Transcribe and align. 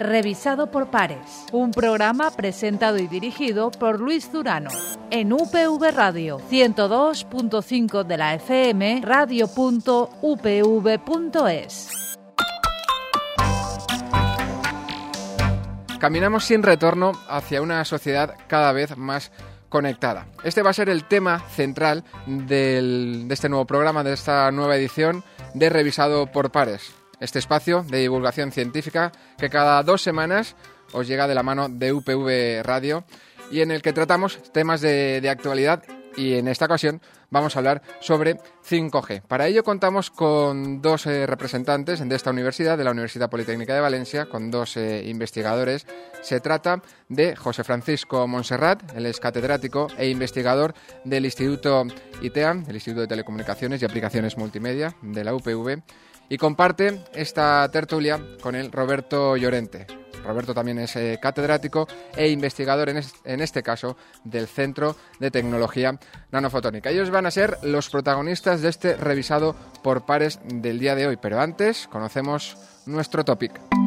revisado 0.00 0.70
por 0.70 0.90
pares. 0.90 1.46
Un 1.52 1.70
programa 1.70 2.30
presentado 2.30 2.98
y 2.98 3.06
dirigido 3.06 3.70
por 3.70 4.00
Luis 4.00 4.32
Durano. 4.32 4.70
En 5.10 5.32
UPV 5.32 5.92
Radio 5.94 6.38
102.5 6.50 8.04
de 8.04 8.16
la 8.16 8.34
FM, 8.34 9.02
radio.upv.es. 9.04 9.90
Caminamos 15.98 16.44
sin 16.44 16.62
retorno 16.62 17.12
hacia 17.28 17.60
una 17.60 17.84
sociedad 17.84 18.34
cada 18.48 18.72
vez 18.72 18.96
más 18.96 19.30
conectada. 19.68 20.26
Este 20.44 20.62
va 20.62 20.70
a 20.70 20.74
ser 20.74 20.88
el 20.88 21.04
tema 21.04 21.40
central 21.50 22.04
de 22.26 23.26
este 23.30 23.50
nuevo 23.50 23.66
programa, 23.66 24.02
de 24.02 24.14
esta 24.14 24.50
nueva 24.50 24.76
edición 24.76 25.22
de 25.54 25.68
Revisado 25.68 26.26
por 26.26 26.50
Pares. 26.50 26.99
Este 27.20 27.38
espacio 27.38 27.82
de 27.82 27.98
divulgación 27.98 28.52
científica 28.52 29.12
que 29.38 29.50
cada 29.50 29.82
dos 29.82 30.02
semanas 30.02 30.56
os 30.92 31.06
llega 31.06 31.28
de 31.28 31.34
la 31.34 31.42
mano 31.42 31.68
de 31.68 31.92
UPV 31.92 32.62
Radio 32.62 33.04
y 33.50 33.60
en 33.60 33.70
el 33.70 33.82
que 33.82 33.92
tratamos 33.92 34.40
temas 34.52 34.80
de, 34.80 35.20
de 35.20 35.28
actualidad 35.28 35.82
y 36.16 36.34
en 36.34 36.48
esta 36.48 36.64
ocasión 36.64 37.00
vamos 37.30 37.54
a 37.54 37.60
hablar 37.60 37.82
sobre 38.00 38.36
5G. 38.68 39.22
Para 39.22 39.46
ello 39.46 39.62
contamos 39.62 40.10
con 40.10 40.82
dos 40.82 41.06
eh, 41.06 41.26
representantes 41.26 42.06
de 42.06 42.14
esta 42.14 42.30
universidad, 42.30 42.76
de 42.76 42.84
la 42.84 42.90
Universidad 42.90 43.30
Politécnica 43.30 43.74
de 43.74 43.80
Valencia, 43.80 44.26
con 44.26 44.50
dos 44.50 44.76
eh, 44.76 45.04
investigadores. 45.06 45.86
Se 46.22 46.40
trata 46.40 46.82
de 47.08 47.36
José 47.36 47.64
Francisco 47.64 48.26
Monserrat, 48.26 48.82
él 48.96 49.06
es 49.06 49.20
catedrático 49.20 49.88
e 49.96 50.08
investigador 50.08 50.74
del 51.04 51.24
Instituto 51.24 51.84
ITEA, 52.22 52.50
el 52.66 52.74
Instituto 52.74 53.02
de 53.02 53.08
Telecomunicaciones 53.08 53.80
y 53.80 53.84
Aplicaciones 53.84 54.36
Multimedia 54.36 54.94
de 55.02 55.24
la 55.24 55.34
UPV, 55.34 55.82
y 56.30 56.38
comparte 56.38 57.02
esta 57.12 57.68
tertulia 57.70 58.18
con 58.40 58.54
el 58.54 58.72
Roberto 58.72 59.36
Llorente. 59.36 59.86
Roberto 60.24 60.54
también 60.54 60.78
es 60.78 60.96
eh, 60.96 61.18
catedrático 61.20 61.88
e 62.16 62.28
investigador, 62.28 62.88
en, 62.88 63.40
este 63.40 63.62
caso, 63.62 63.96
del 64.24 64.46
Centro 64.46 64.96
de 65.18 65.30
Tecnología 65.30 65.98
Nanofotónica. 66.30 66.90
Ellos 66.90 67.10
van 67.10 67.26
a 67.26 67.30
ser 67.30 67.58
los 67.62 67.90
protagonistas 67.90 68.62
de 68.62 68.68
este 68.68 68.96
revisado 68.96 69.56
por 69.82 70.06
pares 70.06 70.38
del 70.44 70.78
día 70.78 70.94
de 70.94 71.06
hoy. 71.06 71.18
Pero 71.20 71.40
antes, 71.40 71.88
conocemos 71.88 72.56
nuestro 72.86 73.24
topic. 73.24 73.79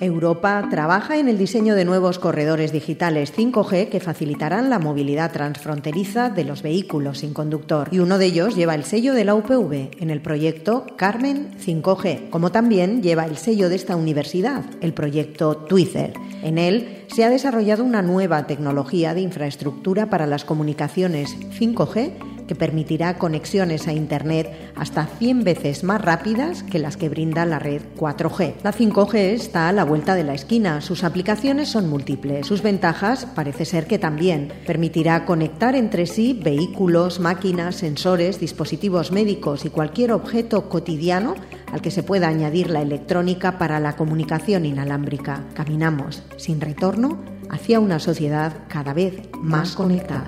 Europa 0.00 0.66
trabaja 0.70 1.16
en 1.16 1.28
el 1.28 1.38
diseño 1.38 1.74
de 1.74 1.86
nuevos 1.86 2.18
corredores 2.18 2.70
digitales 2.70 3.32
5G 3.34 3.88
que 3.88 3.98
facilitarán 3.98 4.68
la 4.68 4.78
movilidad 4.78 5.32
transfronteriza 5.32 6.28
de 6.28 6.44
los 6.44 6.60
vehículos 6.62 7.18
sin 7.18 7.32
conductor 7.32 7.88
y 7.90 8.00
uno 8.00 8.18
de 8.18 8.26
ellos 8.26 8.54
lleva 8.54 8.74
el 8.74 8.84
sello 8.84 9.14
de 9.14 9.24
la 9.24 9.34
UPV 9.34 9.90
en 9.98 10.10
el 10.10 10.20
proyecto 10.20 10.84
Carmen 10.96 11.48
5G, 11.64 12.28
como 12.28 12.52
también 12.52 13.02
lleva 13.02 13.24
el 13.24 13.38
sello 13.38 13.70
de 13.70 13.76
esta 13.76 13.96
universidad, 13.96 14.64
el 14.82 14.92
proyecto 14.92 15.56
Twitter. 15.56 16.12
En 16.42 16.58
él 16.58 17.04
se 17.06 17.24
ha 17.24 17.30
desarrollado 17.30 17.82
una 17.82 18.02
nueva 18.02 18.46
tecnología 18.46 19.14
de 19.14 19.22
infraestructura 19.22 20.10
para 20.10 20.26
las 20.26 20.44
comunicaciones 20.44 21.34
5G 21.58 22.35
que 22.46 22.54
permitirá 22.54 23.18
conexiones 23.18 23.88
a 23.88 23.92
Internet 23.92 24.72
hasta 24.76 25.06
100 25.06 25.44
veces 25.44 25.84
más 25.84 26.00
rápidas 26.00 26.62
que 26.62 26.78
las 26.78 26.96
que 26.96 27.08
brinda 27.08 27.44
la 27.44 27.58
red 27.58 27.82
4G. 27.96 28.54
La 28.62 28.72
5G 28.72 29.14
está 29.14 29.68
a 29.68 29.72
la 29.72 29.84
vuelta 29.84 30.14
de 30.14 30.24
la 30.24 30.34
esquina, 30.34 30.80
sus 30.80 31.04
aplicaciones 31.04 31.68
son 31.68 31.88
múltiples, 31.88 32.46
sus 32.46 32.62
ventajas 32.62 33.26
parece 33.26 33.64
ser 33.64 33.86
que 33.86 33.98
también 33.98 34.52
permitirá 34.66 35.24
conectar 35.24 35.74
entre 35.74 36.06
sí 36.06 36.38
vehículos, 36.42 37.20
máquinas, 37.20 37.76
sensores, 37.76 38.40
dispositivos 38.40 39.12
médicos 39.12 39.64
y 39.64 39.70
cualquier 39.70 40.12
objeto 40.12 40.68
cotidiano 40.68 41.34
al 41.72 41.80
que 41.80 41.90
se 41.90 42.02
pueda 42.02 42.28
añadir 42.28 42.70
la 42.70 42.82
electrónica 42.82 43.58
para 43.58 43.80
la 43.80 43.96
comunicación 43.96 44.66
inalámbrica. 44.66 45.44
Caminamos 45.54 46.22
sin 46.36 46.60
retorno 46.60 47.18
hacia 47.50 47.80
una 47.80 47.98
sociedad 47.98 48.52
cada 48.68 48.92
vez 48.92 49.20
más 49.40 49.74
conectada. 49.74 50.26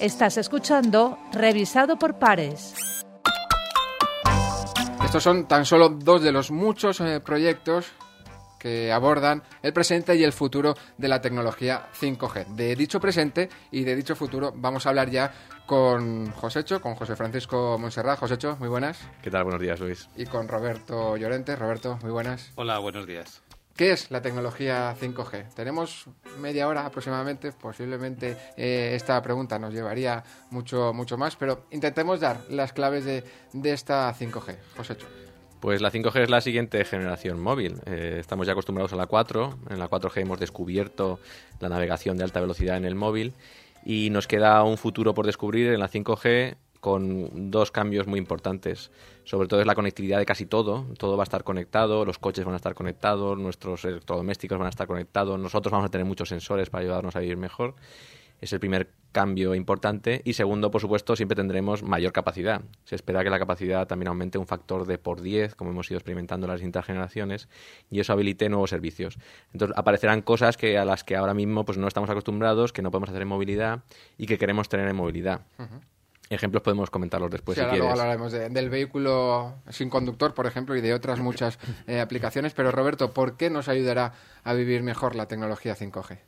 Estás 0.00 0.36
escuchando 0.36 1.18
Revisado 1.32 1.98
por 1.98 2.20
Pares. 2.20 2.74
Estos 5.04 5.22
son 5.22 5.48
tan 5.48 5.64
solo 5.64 5.88
dos 5.88 6.22
de 6.22 6.30
los 6.30 6.52
muchos 6.52 7.00
eh, 7.00 7.18
proyectos 7.18 7.86
que 8.60 8.92
abordan 8.92 9.42
el 9.60 9.72
presente 9.72 10.14
y 10.14 10.22
el 10.22 10.32
futuro 10.32 10.74
de 10.96 11.08
la 11.08 11.20
tecnología 11.20 11.88
5G. 12.00 12.46
De 12.54 12.76
dicho 12.76 13.00
presente 13.00 13.48
y 13.72 13.82
de 13.82 13.96
dicho 13.96 14.14
futuro 14.14 14.52
vamos 14.54 14.86
a 14.86 14.90
hablar 14.90 15.10
ya 15.10 15.32
con 15.66 16.30
Josécho, 16.30 16.80
con 16.80 16.94
José 16.94 17.16
Francisco 17.16 17.76
Monserrat. 17.78 18.20
Josécho, 18.20 18.56
muy 18.60 18.68
buenas. 18.68 19.00
¿Qué 19.20 19.32
tal? 19.32 19.42
Buenos 19.42 19.60
días, 19.60 19.80
Luis. 19.80 20.08
Y 20.16 20.26
con 20.26 20.46
Roberto 20.46 21.16
Llorente. 21.16 21.56
Roberto, 21.56 21.98
muy 22.02 22.12
buenas. 22.12 22.52
Hola, 22.54 22.78
buenos 22.78 23.04
días. 23.04 23.42
¿Qué 23.78 23.92
es 23.92 24.10
la 24.10 24.20
tecnología 24.20 24.92
5G? 25.00 25.54
Tenemos 25.54 26.06
media 26.40 26.66
hora 26.66 26.84
aproximadamente, 26.84 27.52
posiblemente 27.52 28.36
eh, 28.56 28.90
esta 28.96 29.22
pregunta 29.22 29.56
nos 29.60 29.72
llevaría 29.72 30.24
mucho, 30.50 30.92
mucho 30.92 31.16
más, 31.16 31.36
pero 31.36 31.66
intentemos 31.70 32.18
dar 32.18 32.40
las 32.50 32.72
claves 32.72 33.04
de, 33.04 33.22
esta 33.62 34.12
5G. 34.12 34.56
José. 34.76 34.96
Pues 35.60 35.80
la 35.80 35.92
5G 35.92 36.24
es 36.24 36.28
la 36.28 36.40
siguiente 36.40 36.84
generación 36.84 37.40
móvil. 37.40 37.76
Eh, 37.86 38.16
estamos 38.18 38.48
ya 38.48 38.54
acostumbrados 38.54 38.92
a 38.94 38.96
la 38.96 39.06
4. 39.06 39.58
En 39.70 39.78
la 39.78 39.88
4G 39.88 40.22
hemos 40.22 40.40
descubierto 40.40 41.20
la 41.60 41.68
navegación 41.68 42.16
de 42.16 42.24
alta 42.24 42.40
velocidad 42.40 42.78
en 42.78 42.84
el 42.84 42.96
móvil 42.96 43.32
y 43.84 44.10
nos 44.10 44.26
queda 44.26 44.60
un 44.64 44.76
futuro 44.76 45.14
por 45.14 45.24
descubrir 45.24 45.72
en 45.72 45.78
la 45.78 45.88
5G 45.88 46.56
con 46.80 47.50
dos 47.50 47.70
cambios 47.70 48.06
muy 48.06 48.18
importantes. 48.18 48.90
Sobre 49.24 49.48
todo 49.48 49.60
es 49.60 49.66
la 49.66 49.74
conectividad 49.74 50.18
de 50.18 50.26
casi 50.26 50.46
todo. 50.46 50.86
Todo 50.98 51.16
va 51.16 51.22
a 51.22 51.24
estar 51.24 51.44
conectado, 51.44 52.04
los 52.04 52.18
coches 52.18 52.44
van 52.44 52.54
a 52.54 52.56
estar 52.56 52.74
conectados, 52.74 53.38
nuestros 53.38 53.84
electrodomésticos 53.84 54.58
van 54.58 54.66
a 54.66 54.70
estar 54.70 54.86
conectados, 54.86 55.38
nosotros 55.38 55.70
vamos 55.72 55.86
a 55.86 55.90
tener 55.90 56.06
muchos 56.06 56.28
sensores 56.28 56.70
para 56.70 56.82
ayudarnos 56.82 57.16
a 57.16 57.20
vivir 57.20 57.36
mejor. 57.36 57.74
Es 58.40 58.52
el 58.52 58.60
primer 58.60 58.88
cambio 59.12 59.54
importante. 59.54 60.22
Y 60.24 60.34
segundo, 60.34 60.70
por 60.70 60.80
supuesto, 60.80 61.16
siempre 61.16 61.36
tendremos 61.36 61.82
mayor 61.82 62.12
capacidad. 62.12 62.62
Se 62.84 62.94
espera 62.94 63.24
que 63.24 63.30
la 63.30 63.38
capacidad 63.38 63.86
también 63.86 64.08
aumente 64.08 64.38
un 64.38 64.46
factor 64.46 64.86
de 64.86 64.98
por 64.98 65.20
10, 65.20 65.54
como 65.54 65.70
hemos 65.70 65.90
ido 65.90 65.98
experimentando 65.98 66.46
en 66.46 66.52
las 66.52 66.60
distintas 66.60 66.84
generaciones, 66.86 67.48
y 67.90 68.00
eso 68.00 68.12
habilite 68.12 68.48
nuevos 68.48 68.70
servicios. 68.70 69.18
Entonces 69.52 69.76
aparecerán 69.76 70.22
cosas 70.22 70.56
que 70.56 70.78
a 70.78 70.84
las 70.84 71.04
que 71.04 71.16
ahora 71.16 71.34
mismo 71.34 71.64
pues, 71.64 71.78
no 71.78 71.88
estamos 71.88 72.10
acostumbrados, 72.10 72.72
que 72.72 72.82
no 72.82 72.90
podemos 72.90 73.10
hacer 73.10 73.22
en 73.22 73.28
movilidad 73.28 73.82
y 74.16 74.26
que 74.26 74.38
queremos 74.38 74.68
tener 74.68 74.88
en 74.88 74.96
movilidad. 74.96 75.40
Ejemplos 76.30 76.62
podemos 76.62 76.90
comentarlos 76.90 77.30
después 77.30 77.56
si 77.56 77.62
ahora 77.62 77.76
Luego 77.76 77.90
hablaremos 77.90 78.32
del 78.32 78.68
vehículo 78.68 79.54
sin 79.70 79.88
conductor, 79.88 80.34
por 80.34 80.46
ejemplo, 80.46 80.76
y 80.76 80.80
de 80.80 80.92
otras 80.92 81.20
muchas 81.20 81.58
eh, 81.86 82.00
aplicaciones. 82.00 82.52
Pero 82.52 82.70
Roberto, 82.70 83.12
¿por 83.12 83.36
qué 83.36 83.50
nos 83.50 83.68
ayudará 83.68 84.12
a 84.44 84.52
vivir 84.52 84.82
mejor 84.82 85.14
la 85.14 85.26
tecnología 85.26 85.74
5G? 85.74 86.18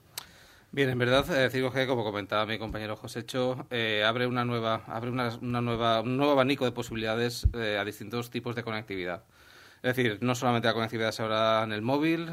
Bien, 0.72 0.88
en 0.88 0.98
verdad, 0.98 1.26
5G, 1.26 1.82
eh, 1.82 1.86
como 1.88 2.04
comentaba 2.04 2.46
mi 2.46 2.56
compañero 2.56 2.94
Josécho, 2.94 3.66
eh, 3.70 4.04
abre 4.06 4.28
una 4.28 4.44
nueva, 4.44 4.84
abre 4.86 5.10
una, 5.10 5.36
nueva, 5.40 6.00
un 6.00 6.16
nuevo 6.16 6.32
abanico 6.32 6.64
de 6.64 6.70
posibilidades 6.70 7.48
eh, 7.54 7.76
a 7.76 7.84
distintos 7.84 8.30
tipos 8.30 8.54
de 8.54 8.62
conectividad. 8.62 9.24
Es 9.82 9.96
decir, 9.96 10.18
no 10.20 10.34
solamente 10.34 10.68
la 10.68 10.74
conectividad 10.74 11.10
se 11.12 11.22
habrá 11.22 11.62
en 11.64 11.72
el 11.72 11.80
móvil 11.80 12.30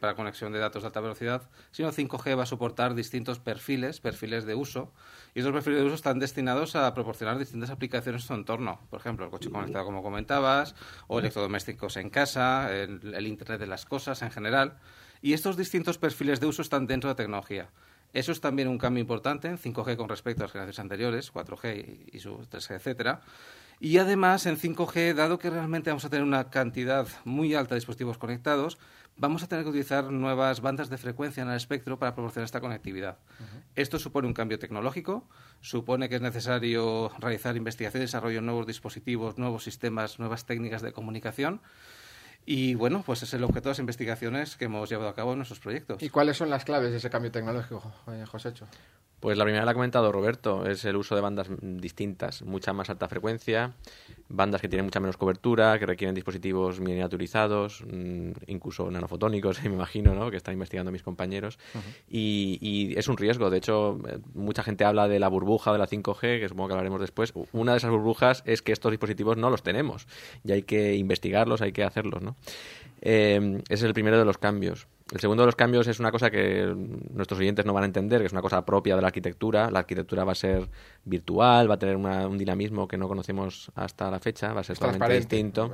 para 0.00 0.14
conexión 0.14 0.52
de 0.52 0.58
datos 0.58 0.82
de 0.82 0.86
alta 0.86 1.00
velocidad, 1.00 1.42
sino 1.70 1.92
5G 1.92 2.38
va 2.38 2.44
a 2.44 2.46
soportar 2.46 2.94
distintos 2.94 3.38
perfiles, 3.38 4.00
perfiles 4.00 4.46
de 4.46 4.54
uso, 4.54 4.92
y 5.36 5.40
esos 5.40 5.52
perfiles 5.52 5.80
de 5.80 5.84
uso 5.84 5.94
están 5.94 6.18
destinados 6.18 6.76
a 6.76 6.94
proporcionar 6.94 7.36
distintas 7.38 7.68
aplicaciones 7.68 8.22
en 8.22 8.26
su 8.26 8.32
entorno. 8.32 8.80
Por 8.88 9.00
ejemplo, 9.00 9.26
el 9.26 9.30
coche 9.30 9.50
conectado, 9.50 9.84
como 9.84 10.02
comentabas, 10.02 10.74
o 11.08 11.18
electrodomésticos 11.18 11.98
en 11.98 12.08
casa, 12.08 12.74
el, 12.74 13.26
Internet 13.26 13.60
de 13.60 13.66
las 13.66 13.84
cosas 13.84 14.22
en 14.22 14.30
general. 14.30 14.78
Y 15.20 15.34
estos 15.34 15.58
distintos 15.58 15.98
perfiles 15.98 16.40
de 16.40 16.46
uso 16.46 16.62
están 16.62 16.86
dentro 16.86 17.10
de 17.10 17.16
tecnología. 17.16 17.68
Eso 18.14 18.32
es 18.32 18.40
también 18.40 18.68
un 18.68 18.78
cambio 18.78 19.02
importante 19.02 19.48
en 19.48 19.58
5G 19.58 19.96
con 19.96 20.08
respecto 20.08 20.42
a 20.42 20.44
las 20.44 20.52
generaciones 20.52 20.78
anteriores, 20.78 21.30
4G 21.34 22.08
y, 22.12 22.18
su 22.18 22.38
3G, 22.38 22.76
etcétera. 22.76 23.20
Y 23.78 23.98
además 23.98 24.46
en 24.46 24.56
5G, 24.56 25.14
dado 25.14 25.38
que 25.38 25.50
realmente 25.50 25.90
vamos 25.90 26.04
a 26.04 26.10
tener 26.10 26.24
una 26.24 26.48
cantidad 26.48 27.06
muy 27.24 27.54
alta 27.54 27.74
de 27.74 27.80
dispositivos 27.80 28.16
conectados, 28.16 28.78
vamos 29.16 29.42
a 29.42 29.48
tener 29.48 29.64
que 29.64 29.70
utilizar 29.70 30.10
nuevas 30.10 30.60
bandas 30.60 30.88
de 30.88 30.96
frecuencia 30.98 31.42
en 31.42 31.50
el 31.50 31.56
espectro 31.56 31.98
para 31.98 32.14
proporcionar 32.14 32.46
esta 32.46 32.60
conectividad. 32.60 33.18
Esto 33.74 33.98
supone 33.98 34.28
un 34.28 34.34
cambio 34.34 34.58
tecnológico, 34.58 35.28
supone 35.60 36.08
que 36.08 36.16
es 36.16 36.22
necesario 36.22 37.10
realizar 37.18 37.56
investigación 37.56 38.02
y 38.02 38.06
desarrollo 38.06 38.40
de 38.40 38.46
nuevos 38.46 38.66
dispositivos, 38.66 39.36
nuevos 39.36 39.64
sistemas, 39.64 40.18
nuevas 40.18 40.46
técnicas 40.46 40.80
de 40.82 40.92
comunicación. 40.92 41.60
Y 42.48 42.76
bueno, 42.76 43.02
pues 43.04 43.22
es 43.24 43.34
el 43.34 43.42
objeto 43.42 43.64
de 43.64 43.70
las 43.72 43.80
investigaciones 43.80 44.56
que 44.56 44.66
hemos 44.66 44.88
llevado 44.88 45.10
a 45.10 45.14
cabo 45.14 45.32
en 45.32 45.38
nuestros 45.38 45.58
proyectos. 45.58 46.00
¿Y 46.02 46.10
cuáles 46.10 46.36
son 46.36 46.48
las 46.48 46.64
claves 46.64 46.92
de 46.92 46.98
ese 46.98 47.10
cambio 47.10 47.32
tecnológico, 47.32 47.80
José? 48.26 48.54
Pues 49.20 49.38
la 49.38 49.44
primera 49.44 49.64
la 49.64 49.70
ha 49.70 49.74
comentado 49.74 50.12
Roberto, 50.12 50.66
es 50.66 50.84
el 50.84 50.94
uso 50.94 51.14
de 51.14 51.22
bandas 51.22 51.48
distintas, 51.60 52.42
mucha 52.42 52.74
más 52.74 52.90
alta 52.90 53.08
frecuencia, 53.08 53.72
bandas 54.28 54.60
que 54.60 54.68
tienen 54.68 54.84
mucha 54.84 55.00
menos 55.00 55.16
cobertura, 55.16 55.78
que 55.78 55.86
requieren 55.86 56.14
dispositivos 56.14 56.80
miniaturizados, 56.80 57.82
mm, 57.90 58.32
incluso 58.46 58.90
nanofotónicos, 58.90 59.62
me 59.64 59.74
imagino, 59.74 60.14
¿no? 60.14 60.30
que 60.30 60.36
están 60.36 60.52
investigando 60.52 60.92
mis 60.92 61.02
compañeros. 61.02 61.58
y, 62.10 62.94
es 62.96 63.08
un 63.08 63.16
riesgo. 63.16 63.48
De 63.48 63.58
hecho, 63.58 63.98
eh, 64.06 64.18
mucha 64.34 64.62
gente 64.62 64.84
habla 64.84 65.08
de 65.08 65.18
la 65.18 65.28
burbuja 65.28 65.72
de 65.72 65.78
la 65.78 65.86
5G, 65.86 66.40
que 66.40 66.48
supongo 66.48 66.68
que 66.68 66.74
hablaremos 66.74 67.00
después. 67.00 67.32
Una 67.52 67.72
de 67.72 67.78
esas 67.78 67.90
burbujas 67.90 68.42
es 68.44 68.60
que 68.60 68.72
estos 68.72 68.90
dispositivos 68.90 69.36
no 69.36 69.48
los 69.48 69.62
tenemos 69.62 70.06
y 70.44 70.52
hay 70.52 70.62
que 70.62 70.94
investigarlos, 70.94 71.62
hay 71.62 71.72
que 71.72 71.84
hacerlos. 71.84 72.22
¿no? 72.22 72.36
ese 73.00 73.62
es 73.68 73.82
el 73.82 73.94
primero 73.94 74.18
de 74.18 74.24
los 74.24 74.38
cambios. 74.38 74.88
El 75.12 75.20
segundo 75.20 75.42
de 75.42 75.46
los 75.46 75.56
cambios 75.56 75.86
es 75.86 76.00
una 76.00 76.10
cosa 76.10 76.30
que 76.30 76.74
nuestros 77.10 77.38
oyentes 77.38 77.64
no 77.64 77.72
van 77.72 77.84
a 77.84 77.86
entender, 77.86 78.20
que 78.20 78.26
es 78.26 78.32
una 78.32 78.42
cosa 78.42 78.64
propia 78.64 78.96
de 78.96 79.02
la 79.02 79.08
arquitectura. 79.08 79.70
La 79.70 79.80
arquitectura 79.80 80.24
va 80.24 80.32
a 80.32 80.36
ser 80.36 80.68
virtual, 81.04 81.70
va 81.70 81.74
a 81.74 81.78
tener 81.78 81.96
un 81.96 82.36
dinamismo 82.36 82.88
que 82.88 82.98
no 82.98 83.06
conocemos 83.06 83.70
hasta 83.76 84.10
la 84.10 84.18
fecha, 84.18 84.52
va 84.52 84.62
a 84.62 84.64
ser 84.64 84.76
totalmente 84.76 85.14
distinto 85.14 85.70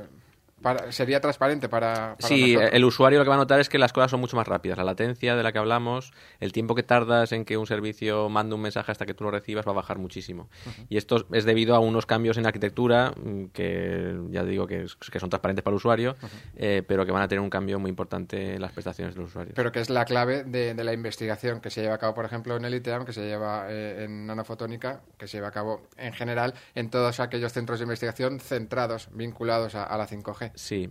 sería 0.90 1.20
transparente 1.20 1.68
para, 1.68 2.16
sí 2.18 2.54
el 2.54 2.84
usuario 2.84 3.18
lo 3.18 3.24
que 3.24 3.28
va 3.28 3.36
a 3.36 3.38
notar 3.38 3.60
es 3.60 3.68
que 3.68 3.78
las 3.78 3.92
cosas 3.92 4.10
son 4.10 4.20
mucho 4.20 4.36
más 4.36 4.46
rápidas. 4.46 4.78
La 4.78 4.84
latencia 4.84 5.36
de 5.36 5.42
la 5.42 5.52
que 5.52 5.58
hablamos 5.58 6.12
el 6.40 6.52
tiempo 6.52 6.74
que 6.74 6.82
tardas 6.82 7.32
en 7.32 7.44
que 7.44 7.56
un 7.56 7.66
servicio 7.66 8.28
mande 8.28 8.54
un 8.54 8.60
mensaje 8.60 8.92
hasta 8.92 9.06
que 9.06 9.14
tú 9.14 9.24
lo 9.24 9.30
recibas 9.30 9.66
va 9.66 9.72
a 9.72 9.74
bajar 9.74 9.98
muchísimo. 9.98 10.48
Y 10.88 10.96
esto 10.96 11.26
es 11.32 11.44
debido 11.44 11.74
a 11.74 11.80
unos 11.80 12.06
cambios 12.06 12.36
en 12.36 12.44
la 12.44 12.48
arquitectura 12.48 13.12
mm, 13.16 13.46
que 13.46 14.16
ya 14.30 14.44
digo 14.44 14.66
que, 14.66 14.86
son 14.88 15.30
transparentes 15.30 15.62
para 15.62 15.72
el 15.72 15.76
usuario 15.76 16.16
eh, 16.56 16.82
pero 16.86 17.04
que 17.06 17.12
van 17.12 17.22
a 17.22 17.28
tener 17.28 17.40
un 17.40 17.50
cambio 17.50 17.78
muy 17.78 17.88
importante 17.88 18.54
en 18.54 18.60
las 18.60 18.72
prestaciones 18.72 19.14
de 19.14 19.20
los 19.20 19.30
usuarios 19.30 19.54
pero 19.54 19.72
que 19.72 19.80
es 19.80 19.90
la 19.90 20.04
clave 20.04 20.44
de, 20.44 20.74
la 20.82 20.92
investigación 20.92 21.60
que 21.60 21.70
se 21.70 21.82
lleva 21.82 21.94
a 21.94 21.98
cabo 21.98 22.14
por 22.14 22.24
ejemplo 22.24 22.56
en 22.56 22.64
el 22.64 22.74
ITEAM 22.74 23.04
que 23.04 23.12
se 23.12 23.22
lleva 23.22 23.66
eh, 23.68 24.04
en 24.04 24.26
nanofotónica 24.26 25.02
que 25.16 25.28
se 25.28 25.36
lleva 25.36 25.48
a 25.48 25.52
cabo 25.52 25.82
en 25.96 26.12
general 26.12 26.54
en 26.74 26.90
todos 26.90 27.20
aquellos 27.20 27.52
centros 27.52 27.78
de 27.78 27.84
investigación 27.84 28.40
centrados 28.40 29.08
vinculados 29.12 29.74
a 29.74 29.96
la 29.96 30.08
5G 30.08 30.51
Sí. 30.54 30.88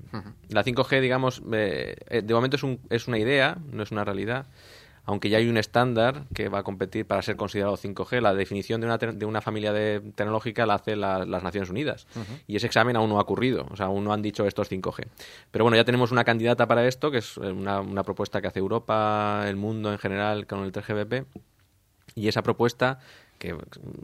La 0.49 0.63
5G, 0.63 1.01
digamos, 1.01 1.41
eh, 1.53 1.95
eh, 2.09 2.21
de 2.21 2.33
momento 2.33 2.55
es, 2.55 2.63
un, 2.63 2.79
es 2.89 3.07
una 3.07 3.19
idea, 3.19 3.57
no 3.71 3.83
es 3.83 3.91
una 3.91 4.03
realidad 4.03 4.47
aunque 5.05 5.29
ya 5.29 5.39
hay 5.39 5.49
un 5.49 5.57
estándar 5.57 6.25
que 6.33 6.49
va 6.49 6.59
a 6.59 6.63
competir 6.63 7.05
para 7.05 7.21
ser 7.21 7.35
considerado 7.35 7.75
5G. 7.75 8.21
La 8.21 8.33
definición 8.33 8.81
de 8.81 8.87
una, 8.87 8.97
de 8.97 9.25
una 9.25 9.41
familia 9.41 9.73
de, 9.73 9.99
tecnológica 10.15 10.65
la 10.65 10.75
hace 10.75 10.95
las 10.95 11.43
Naciones 11.43 11.69
Unidas. 11.69 12.07
Y 12.47 12.55
ese 12.55 12.67
examen 12.67 12.95
aún 12.95 13.09
no 13.09 13.17
ha 13.17 13.21
ocurrido. 13.21 13.67
O 13.71 13.75
sea, 13.75 13.87
aún 13.87 14.03
no 14.03 14.13
han 14.13 14.21
dicho 14.21 14.45
esto 14.45 14.61
es 14.61 14.71
5G. 14.71 15.07
Pero 15.49 15.65
bueno, 15.65 15.75
ya 15.75 15.83
tenemos 15.83 16.11
una 16.11 16.23
candidata 16.23 16.67
para 16.67 16.87
esto, 16.87 17.09
que 17.09 17.17
es 17.17 17.37
una, 17.37 17.81
una 17.81 18.03
propuesta 18.03 18.41
que 18.41 18.47
hace 18.47 18.59
Europa, 18.59 19.43
el 19.47 19.55
mundo 19.55 19.91
en 19.91 19.97
general, 19.97 20.45
con 20.45 20.63
el 20.63 20.71
3GPP. 20.71 21.25
Y 22.15 22.27
esa 22.27 22.43
propuesta 22.43 22.99
que 23.41 23.57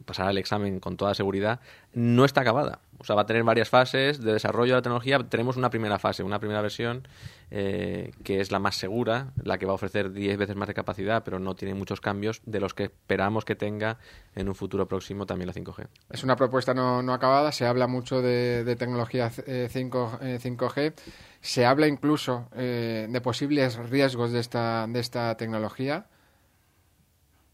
pasará 0.06 0.32
el 0.32 0.40
examen 0.40 0.80
con 0.80 0.98
toda 0.98 1.14
seguridad, 1.14 1.60
no 1.94 2.26
está 2.26 2.42
acabada. 2.42 2.80
O 3.00 3.04
sea, 3.04 3.16
va 3.16 3.22
a 3.22 3.26
tener 3.26 3.44
varias 3.44 3.70
fases 3.70 4.20
de 4.20 4.34
desarrollo 4.34 4.74
de 4.74 4.78
la 4.78 4.82
tecnología. 4.82 5.20
Tenemos 5.30 5.56
una 5.56 5.70
primera 5.70 6.00
fase, 6.00 6.24
una 6.24 6.40
primera 6.40 6.62
versión, 6.62 7.08
eh, 7.52 8.12
que 8.24 8.42
es 8.42 8.52
la 8.52 8.60
más 8.60 8.76
segura, 8.76 9.34
la 9.44 9.58
que 9.60 9.66
va 9.66 9.74
a 9.74 9.76
ofrecer 9.76 10.12
10 10.12 10.38
veces 10.38 10.56
más 10.56 10.68
de 10.68 10.74
capacidad, 10.74 11.24
pero 11.24 11.38
no 11.38 11.56
tiene 11.56 11.76
muchos 11.76 12.02
cambios 12.02 12.42
de 12.46 12.60
los 12.60 12.74
que 12.74 12.86
esperamos 12.86 13.46
que 13.46 13.56
tenga 13.56 14.00
en 14.36 14.50
un 14.50 14.56
futuro 14.56 14.88
próximo 14.88 15.26
también 15.26 15.48
la 15.48 15.54
5G. 15.54 15.88
Es 16.10 16.24
una 16.24 16.36
propuesta 16.36 16.74
no, 16.74 17.04
no 17.04 17.14
acabada, 17.14 17.52
se 17.52 17.68
habla 17.68 17.88
mucho 17.88 18.22
de, 18.22 18.76
tecnología 18.78 19.30
5, 19.30 20.20
eh, 20.22 20.40
5G, 20.42 20.78
eh, 20.78 20.94
se 21.40 21.66
habla 21.66 21.88
incluso 21.88 22.48
de 22.56 23.22
posibles 23.24 23.78
riesgos 23.90 24.32
de 24.32 24.40
esta, 24.40 24.88
de 24.88 25.00
esta 25.00 25.38
tecnología. 25.38 26.08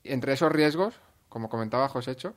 Entre 0.03 0.33
esos 0.33 0.51
riesgos, 0.51 0.95
como 1.29 1.49
comentaba 1.49 1.89
Josécho, 1.89 2.33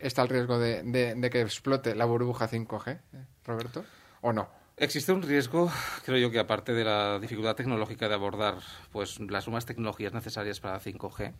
está 0.00 0.22
el 0.22 0.28
riesgo 0.28 0.58
de, 0.58 1.28
que 1.30 1.40
explote 1.40 1.94
la 1.94 2.04
burbuja 2.04 2.48
5G, 2.48 2.88
¿eh, 2.88 3.00
Roberto, 3.44 3.84
o 4.20 4.32
no. 4.32 4.48
Existe 4.76 5.12
un 5.12 5.22
riesgo, 5.22 5.70
creo 6.04 6.18
yo, 6.18 6.30
que 6.30 6.38
aparte 6.38 6.72
de 6.72 6.84
la 6.84 7.18
dificultad 7.18 7.56
tecnológica 7.56 8.08
de 8.08 8.14
abordar 8.14 8.58
pues 8.92 9.18
las 9.18 9.46
nuevas 9.48 9.66
tecnologías 9.66 10.12
necesarias 10.12 10.60
para 10.60 10.80
5G, 10.80 11.34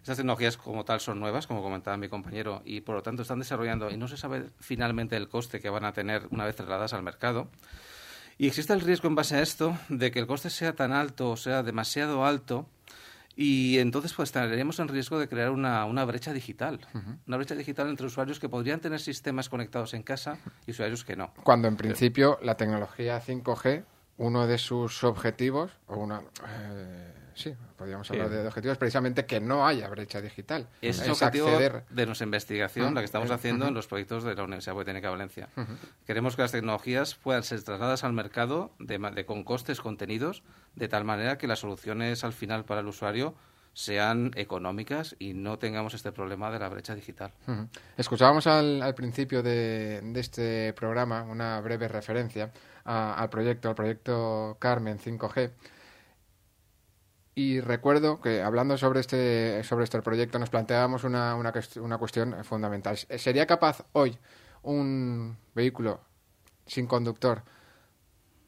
estas 0.00 0.16
tecnologías 0.16 0.56
como 0.56 0.84
tal 0.84 1.00
son 1.00 1.20
nuevas, 1.20 1.46
como 1.46 1.62
comentaba 1.62 1.96
mi 1.98 2.08
compañero, 2.08 2.62
y 2.64 2.80
por 2.80 2.94
lo 2.94 3.02
tanto 3.02 3.22
están 3.22 3.38
desarrollando 3.38 3.90
y 3.90 3.98
no 3.98 4.08
se 4.08 4.16
sabe 4.16 4.46
finalmente 4.58 5.16
el 5.16 5.28
coste 5.28 5.60
que 5.60 5.68
van 5.68 5.84
a 5.84 5.92
tener 5.92 6.26
una 6.30 6.46
vez 6.46 6.56
trasladadas 6.56 6.94
al 6.94 7.02
mercado. 7.02 7.48
Y 8.38 8.46
existe 8.46 8.72
el 8.72 8.80
riesgo 8.80 9.08
en 9.08 9.14
base 9.14 9.36
a 9.36 9.42
esto 9.42 9.76
de 9.90 10.10
que 10.10 10.18
el 10.18 10.26
coste 10.26 10.48
sea 10.48 10.74
tan 10.74 10.92
alto 10.92 11.28
o 11.30 11.36
sea 11.36 11.62
demasiado 11.62 12.24
alto 12.24 12.66
y 13.36 13.78
entonces 13.78 14.12
pues 14.12 14.28
estaríamos 14.28 14.78
en 14.80 14.88
riesgo 14.88 15.18
de 15.18 15.28
crear 15.28 15.50
una, 15.50 15.84
una 15.84 16.04
brecha 16.04 16.32
digital, 16.32 16.80
una 17.26 17.36
brecha 17.36 17.54
digital 17.54 17.88
entre 17.88 18.06
usuarios 18.06 18.38
que 18.38 18.48
podrían 18.48 18.80
tener 18.80 19.00
sistemas 19.00 19.48
conectados 19.48 19.94
en 19.94 20.02
casa 20.02 20.38
y 20.66 20.72
usuarios 20.72 21.04
que 21.04 21.16
no. 21.16 21.32
Cuando 21.44 21.68
en 21.68 21.76
principio 21.76 22.38
la 22.42 22.56
tecnología 22.56 23.20
5G, 23.20 23.84
uno 24.18 24.46
de 24.46 24.58
sus 24.58 25.04
objetivos, 25.04 25.72
o 25.86 25.96
una... 25.96 26.20
Eh, 26.46 27.19
sí, 27.40 27.54
podríamos 27.76 28.10
hablar 28.10 28.28
de 28.28 28.46
objetivos, 28.46 28.78
precisamente 28.78 29.26
que 29.26 29.40
no 29.40 29.66
haya 29.66 29.88
brecha 29.88 30.20
digital. 30.20 30.68
Es, 30.80 31.00
es 31.00 31.08
objetivo 31.08 31.48
acceder... 31.48 31.84
de 31.90 32.06
nuestra 32.06 32.24
investigación, 32.24 32.88
ah, 32.88 32.90
la 32.92 33.00
que 33.00 33.06
estamos 33.06 33.30
haciendo 33.30 33.66
en 33.66 33.74
los 33.74 33.86
proyectos 33.86 34.24
de 34.24 34.34
la 34.34 34.44
Universidad 34.44 34.74
Politécnica 34.74 35.08
de 35.08 35.12
Valencia. 35.12 35.48
Queremos 36.06 36.36
que 36.36 36.42
las 36.42 36.52
tecnologías 36.52 37.14
puedan 37.14 37.42
ser 37.42 37.62
trasladadas 37.62 38.04
al 38.04 38.12
mercado 38.12 38.72
de, 38.78 39.24
con 39.24 39.44
costes 39.44 39.80
contenidos, 39.80 40.42
de 40.74 40.88
tal 40.88 41.04
manera 41.04 41.38
que 41.38 41.46
las 41.46 41.60
soluciones 41.60 42.24
al 42.24 42.32
final 42.32 42.64
para 42.64 42.80
el 42.80 42.86
usuario 42.86 43.34
sean 43.72 44.32
económicas 44.34 45.16
y 45.18 45.32
no 45.32 45.58
tengamos 45.58 45.94
este 45.94 46.12
problema 46.12 46.50
de 46.50 46.58
la 46.58 46.68
brecha 46.68 46.94
digital. 46.94 47.32
Escuchábamos 47.96 48.46
al, 48.46 48.94
principio 48.94 49.42
de, 49.42 50.02
este 50.16 50.72
programa 50.74 51.22
una 51.22 51.60
breve 51.60 51.88
referencia 51.88 52.50
al 52.84 53.30
proyecto, 53.30 53.68
al 53.68 53.74
proyecto 53.74 54.56
Carmen 54.58 54.98
5G. 54.98 55.50
Y 57.34 57.60
recuerdo 57.60 58.20
que 58.20 58.42
hablando 58.42 58.76
sobre 58.76 59.00
este, 59.00 59.62
sobre 59.64 59.84
este 59.84 60.02
proyecto 60.02 60.38
nos 60.38 60.50
planteábamos 60.50 61.04
una, 61.04 61.36
una, 61.36 61.52
una 61.80 61.98
cuestión 61.98 62.44
fundamental. 62.44 62.96
¿Sería 62.96 63.46
capaz 63.46 63.84
hoy 63.92 64.18
un 64.62 65.36
vehículo 65.54 66.00
sin 66.66 66.86
conductor 66.86 67.42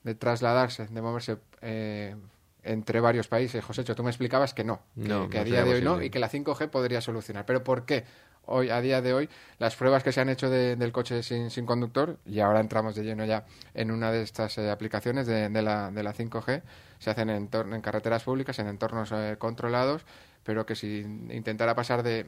de 0.02 0.14
trasladarse, 0.14 0.88
de 0.88 1.02
moverse 1.02 1.38
eh, 1.60 2.16
entre 2.64 3.00
varios 3.00 3.28
países? 3.28 3.64
José, 3.64 3.84
tú 3.84 4.02
me 4.02 4.10
explicabas 4.10 4.52
que 4.52 4.64
no, 4.64 4.82
que, 5.30 5.38
a 5.38 5.44
día 5.44 5.64
de 5.64 5.74
hoy 5.74 5.82
no 5.82 6.02
y 6.02 6.10
que 6.10 6.18
la 6.18 6.28
5G 6.28 6.68
podría 6.68 7.00
solucionar. 7.00 7.46
¿Pero 7.46 7.62
por 7.62 7.84
qué? 7.86 8.04
Hoy, 8.46 8.70
a 8.70 8.80
día 8.80 9.00
de 9.00 9.14
hoy, 9.14 9.28
las 9.58 9.76
pruebas 9.76 10.02
que 10.02 10.12
se 10.12 10.20
han 10.20 10.28
hecho 10.28 10.50
del 10.50 10.92
coche 10.92 11.22
sin, 11.22 11.50
sin, 11.50 11.64
conductor, 11.64 12.18
y 12.26 12.40
ahora 12.40 12.60
entramos 12.60 12.94
de 12.94 13.04
lleno 13.04 13.24
ya 13.24 13.44
en 13.74 13.90
una 13.90 14.10
de 14.10 14.22
estas 14.22 14.58
eh, 14.58 14.70
aplicaciones 14.70 15.26
de, 15.26 15.48
de, 15.48 15.62
la, 15.62 15.90
de 15.90 16.02
la 16.02 16.12
5G, 16.12 16.62
se 16.98 17.10
hacen 17.10 17.30
en, 17.30 17.48
en 17.52 17.80
carreteras 17.80 18.24
públicas, 18.24 18.58
en 18.58 18.66
entornos 18.66 19.12
eh, 19.12 19.36
controlados, 19.38 20.04
pero 20.42 20.66
que 20.66 20.74
si 20.74 21.00
intentara 21.30 21.74
pasar 21.74 22.02
de 22.02 22.26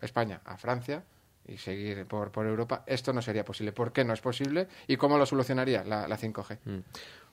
España 0.00 0.40
a 0.44 0.56
Francia 0.56 1.02
y 1.46 1.58
seguir 1.58 2.06
por, 2.06 2.30
por 2.30 2.46
Europa, 2.46 2.82
esto 2.86 3.12
no 3.12 3.22
sería 3.22 3.44
posible. 3.44 3.72
¿Por 3.72 3.92
qué 3.92 4.04
no 4.04 4.12
es 4.12 4.20
posible 4.20 4.68
y 4.86 4.96
cómo 4.96 5.18
lo 5.18 5.26
solucionaría 5.26 5.84
la, 5.84 6.06
la 6.08 6.18
5G? 6.18 6.58
Mm. 6.64 6.78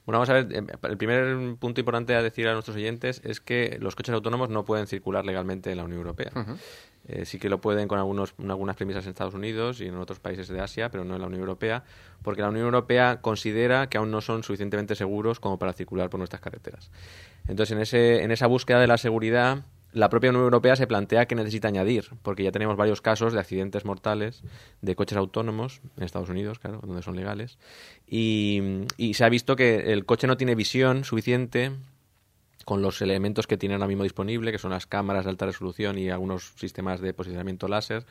Bueno, 0.06 0.20
vamos 0.20 0.30
a 0.30 0.34
ver, 0.34 0.54
em, 0.54 0.68
el 0.84 0.98
primer 0.98 1.56
punto 1.56 1.80
importante 1.80 2.14
a 2.16 2.22
decir 2.22 2.48
a 2.48 2.54
nuestros 2.54 2.76
oyentes 2.76 3.22
es 3.24 3.40
que 3.40 3.78
los 3.80 3.96
coches 3.96 4.14
autónomos 4.14 4.50
no 4.50 4.66
pueden 4.66 4.86
circular 4.86 5.26
legalmente 5.26 5.72
en 5.72 5.78
la 5.78 5.86
Unión 5.86 6.00
Europea. 6.00 6.32
Eh, 7.06 7.26
sí 7.26 7.38
que 7.38 7.50
lo 7.50 7.60
pueden 7.60 7.90
con 7.90 8.00
algunos, 8.00 8.34
algunas 8.48 8.78
premisas 8.78 9.04
en 9.04 9.10
Estados 9.10 9.34
Unidos 9.34 9.82
y 9.82 9.88
en 9.88 9.98
otros 9.98 10.20
países 10.20 10.48
de 10.48 10.62
Asia, 10.62 10.90
pero 10.90 11.04
no 11.04 11.16
en 11.16 11.22
la 11.22 11.28
Unión 11.28 11.42
Europea, 11.42 11.84
porque 12.22 12.42
la 12.42 12.50
Unión 12.50 12.66
Europea 12.66 13.20
considera 13.22 13.88
que 13.88 13.98
aún 13.98 14.10
no 14.10 14.22
son 14.22 14.44
suficientemente 14.44 14.96
seguros 14.96 15.42
como 15.42 15.60
para 15.60 15.74
circular 15.74 16.10
por 16.10 16.20
nuestras 16.20 16.42
carreteras. 16.42 16.92
Entonces, 17.48 17.76
en, 17.76 17.82
ese, 17.82 18.24
en 18.24 18.32
esa 18.32 18.48
búsqueda 18.48 18.80
de 18.80 18.88
la 18.88 18.98
seguridad, 18.98 19.66
la 19.92 20.08
propia 20.08 20.30
Unión 20.30 20.46
Europea 20.46 20.78
se 20.78 20.88
plantea 20.88 21.28
que 21.28 21.36
necesita 21.36 21.68
añadir, 21.68 22.06
porque 22.22 22.44
ya 22.44 22.52
tenemos 22.52 22.78
varios 22.78 23.02
casos 23.02 23.34
de 23.34 23.40
accidentes 23.40 23.84
mortales 23.84 24.42
de 24.82 24.96
coches 24.96 25.18
autónomos 25.18 25.82
en 25.98 26.04
Estados 26.04 26.30
Unidos, 26.30 26.58
claro, 26.58 26.80
donde 26.84 27.02
son 27.02 27.18
legales, 27.18 27.58
y, 28.08 28.86
y 28.96 29.16
se 29.16 29.26
ha 29.26 29.30
visto 29.30 29.58
que 29.58 29.92
el 29.92 30.06
coche 30.06 30.26
no 30.26 30.38
tiene 30.38 30.56
visión 30.56 31.04
suficiente 31.04 31.74
con 32.66 32.82
los 32.82 33.02
elementos 33.02 33.48
que 33.48 33.58
tiene 33.58 33.76
ahora 33.76 33.88
mismo 33.88 34.04
disponible, 34.04 34.52
que 34.52 34.58
son 34.58 34.72
las 34.72 34.86
cámaras 34.86 35.26
de 35.26 35.32
alta 35.32 35.46
resolución 35.46 35.98
y 35.98 36.10
algunos 36.10 36.54
sistemas 36.56 37.02
de 37.02 37.14
posicionamiento 37.14 37.68
láser, 37.68 38.06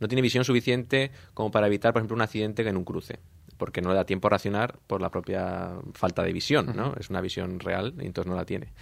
no 0.00 0.08
tiene 0.08 0.22
visión 0.22 0.44
suficiente 0.44 1.10
como 1.34 1.50
para 1.50 1.66
evitar, 1.66 1.92
por 1.92 2.00
ejemplo, 2.00 2.14
un 2.14 2.22
accidente 2.22 2.66
en 2.68 2.76
un 2.76 2.84
cruce, 2.84 3.18
porque 3.56 3.80
no 3.80 3.90
le 3.90 3.96
da 3.96 4.04
tiempo 4.04 4.28
a 4.28 4.30
racionar 4.30 4.78
por 4.86 5.00
la 5.00 5.10
propia 5.10 5.72
falta 5.94 6.22
de 6.22 6.32
visión, 6.32 6.74
¿no? 6.76 6.94
Es 6.98 7.10
una 7.10 7.20
visión 7.20 7.60
real 7.60 7.94
y 7.98 8.06
entonces 8.06 8.30
no 8.30 8.36
la 8.36 8.44
tiene. 8.44 8.72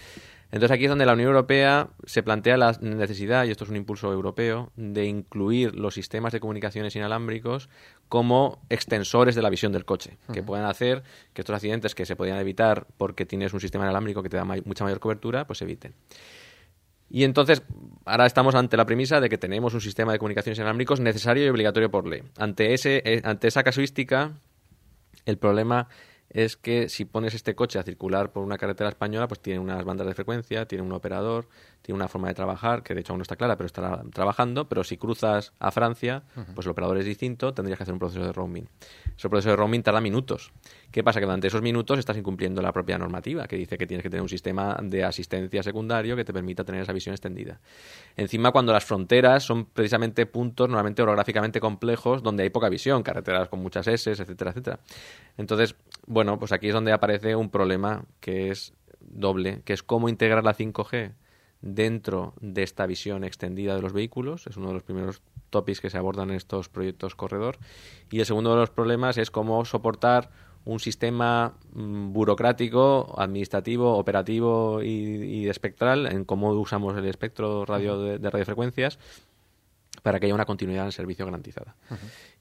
Entonces 0.54 0.70
aquí 0.70 0.84
es 0.84 0.90
donde 0.90 1.06
la 1.06 1.14
Unión 1.14 1.30
Europea 1.30 1.88
se 2.04 2.22
plantea 2.22 2.56
la 2.56 2.78
necesidad, 2.80 3.44
y 3.44 3.50
esto 3.50 3.64
es 3.64 3.70
un 3.70 3.76
impulso 3.76 4.12
europeo, 4.12 4.70
de 4.76 5.04
incluir 5.04 5.74
los 5.74 5.94
sistemas 5.94 6.32
de 6.32 6.38
comunicaciones 6.38 6.94
inalámbricos 6.94 7.68
como 8.08 8.62
extensores 8.68 9.34
de 9.34 9.42
la 9.42 9.50
visión 9.50 9.72
del 9.72 9.84
coche, 9.84 10.18
que 10.32 10.42
puedan 10.42 10.66
hacer 10.66 11.02
que 11.32 11.42
estos 11.42 11.54
accidentes 11.54 11.94
que 11.94 12.06
se 12.06 12.16
podían 12.16 12.38
evitar 12.38 12.86
porque 12.96 13.26
tienes 13.26 13.52
un 13.52 13.60
sistema 13.60 13.84
inalámbrico 13.84 14.22
que 14.22 14.28
te 14.28 14.36
da 14.36 14.44
mucha 14.44 14.84
mayor 14.84 15.00
cobertura, 15.00 15.46
pues 15.46 15.58
se 15.58 15.64
eviten. 15.64 15.94
Y 17.10 17.24
entonces, 17.24 17.62
ahora 18.04 18.26
estamos 18.26 18.54
ante 18.54 18.76
la 18.76 18.86
premisa 18.86 19.20
de 19.20 19.28
que 19.28 19.38
tenemos 19.38 19.74
un 19.74 19.80
sistema 19.80 20.12
de 20.12 20.18
comunicaciones 20.18 20.58
inalámbricos 20.58 21.00
necesario 21.00 21.44
y 21.44 21.48
obligatorio 21.48 21.90
por 21.90 22.06
ley. 22.06 22.22
Ante, 22.38 22.74
ese, 22.74 23.02
eh, 23.04 23.20
ante 23.24 23.48
esa 23.48 23.62
casuística, 23.62 24.32
el 25.26 25.38
problema 25.38 25.88
es 26.34 26.56
que 26.56 26.88
si 26.88 27.04
pones 27.04 27.32
este 27.32 27.54
coche 27.54 27.78
a 27.78 27.84
circular 27.84 28.32
por 28.32 28.42
una 28.42 28.58
carretera 28.58 28.90
española, 28.90 29.28
pues 29.28 29.40
tiene 29.40 29.60
unas 29.60 29.84
bandas 29.84 30.06
de 30.06 30.14
frecuencia, 30.14 30.66
tiene 30.66 30.82
un 30.82 30.90
operador, 30.92 31.48
tiene 31.80 31.96
una 31.96 32.08
forma 32.08 32.26
de 32.26 32.34
trabajar, 32.34 32.82
que 32.82 32.92
de 32.92 33.00
hecho 33.00 33.12
aún 33.12 33.20
no 33.20 33.22
está 33.22 33.36
clara, 33.36 33.56
pero 33.56 33.66
está 33.66 34.02
trabajando, 34.12 34.68
pero 34.68 34.82
si 34.82 34.96
cruzas 34.96 35.52
a 35.60 35.70
Francia, 35.70 36.24
pues 36.54 36.66
el 36.66 36.72
operador 36.72 36.98
es 36.98 37.04
distinto, 37.04 37.54
tendrías 37.54 37.78
que 37.78 37.84
hacer 37.84 37.92
un 37.92 38.00
proceso 38.00 38.24
de 38.24 38.32
roaming. 38.32 38.68
Ese 39.16 39.28
proceso 39.28 39.50
de 39.50 39.56
roaming 39.56 39.84
tarda 39.84 40.00
minutos. 40.00 40.52
¿Qué 40.90 41.04
pasa? 41.04 41.20
Que 41.20 41.26
durante 41.26 41.46
esos 41.46 41.62
minutos 41.62 41.98
estás 41.98 42.16
incumpliendo 42.16 42.62
la 42.62 42.72
propia 42.72 42.98
normativa, 42.98 43.46
que 43.46 43.56
dice 43.56 43.78
que 43.78 43.86
tienes 43.86 44.02
que 44.02 44.10
tener 44.10 44.22
un 44.22 44.28
sistema 44.28 44.76
de 44.82 45.04
asistencia 45.04 45.62
secundario 45.62 46.16
que 46.16 46.24
te 46.24 46.32
permita 46.32 46.64
tener 46.64 46.82
esa 46.82 46.92
visión 46.92 47.12
extendida. 47.12 47.60
Encima, 48.16 48.50
cuando 48.50 48.72
las 48.72 48.84
fronteras 48.84 49.44
son 49.44 49.66
precisamente 49.66 50.26
puntos 50.26 50.68
normalmente 50.68 51.02
orográficamente 51.02 51.60
complejos 51.60 52.22
donde 52.22 52.42
hay 52.42 52.50
poca 52.50 52.68
visión, 52.68 53.02
carreteras 53.04 53.48
con 53.48 53.60
muchas 53.60 53.86
S, 53.86 54.10
etcétera, 54.10 54.50
etcétera. 54.50 54.80
Entonces, 55.36 55.76
bueno, 56.06 56.23
pues 56.38 56.52
aquí 56.52 56.68
es 56.68 56.74
donde 56.74 56.92
aparece 56.92 57.36
un 57.36 57.50
problema 57.50 58.04
que 58.20 58.50
es 58.50 58.74
doble, 59.00 59.62
que 59.64 59.72
es 59.72 59.82
cómo 59.82 60.08
integrar 60.08 60.44
la 60.44 60.54
5G 60.54 61.12
dentro 61.60 62.34
de 62.40 62.62
esta 62.62 62.86
visión 62.86 63.24
extendida 63.24 63.74
de 63.74 63.82
los 63.82 63.92
vehículos. 63.92 64.46
Es 64.46 64.56
uno 64.56 64.68
de 64.68 64.74
los 64.74 64.82
primeros 64.82 65.22
topics 65.50 65.80
que 65.80 65.90
se 65.90 65.98
abordan 65.98 66.30
en 66.30 66.36
estos 66.36 66.68
proyectos 66.68 67.14
corredor. 67.14 67.58
Y 68.10 68.20
el 68.20 68.26
segundo 68.26 68.50
de 68.50 68.56
los 68.56 68.70
problemas 68.70 69.16
es 69.18 69.30
cómo 69.30 69.64
soportar 69.64 70.30
un 70.66 70.80
sistema 70.80 71.54
mm, 71.72 72.12
burocrático, 72.12 73.14
administrativo, 73.18 73.96
operativo 73.96 74.82
y, 74.82 75.48
espectral 75.48 76.06
en 76.06 76.24
cómo 76.24 76.52
usamos 76.52 76.96
el 76.96 77.04
espectro 77.06 77.64
radio 77.64 77.98
de 77.98 78.30
radiofrecuencias 78.30 78.98
para 80.04 80.20
que 80.20 80.26
haya 80.26 80.34
una 80.34 80.44
continuidad 80.44 80.82
en 80.82 80.88
el 80.88 80.92
servicio 80.92 81.24
garantizada. 81.24 81.76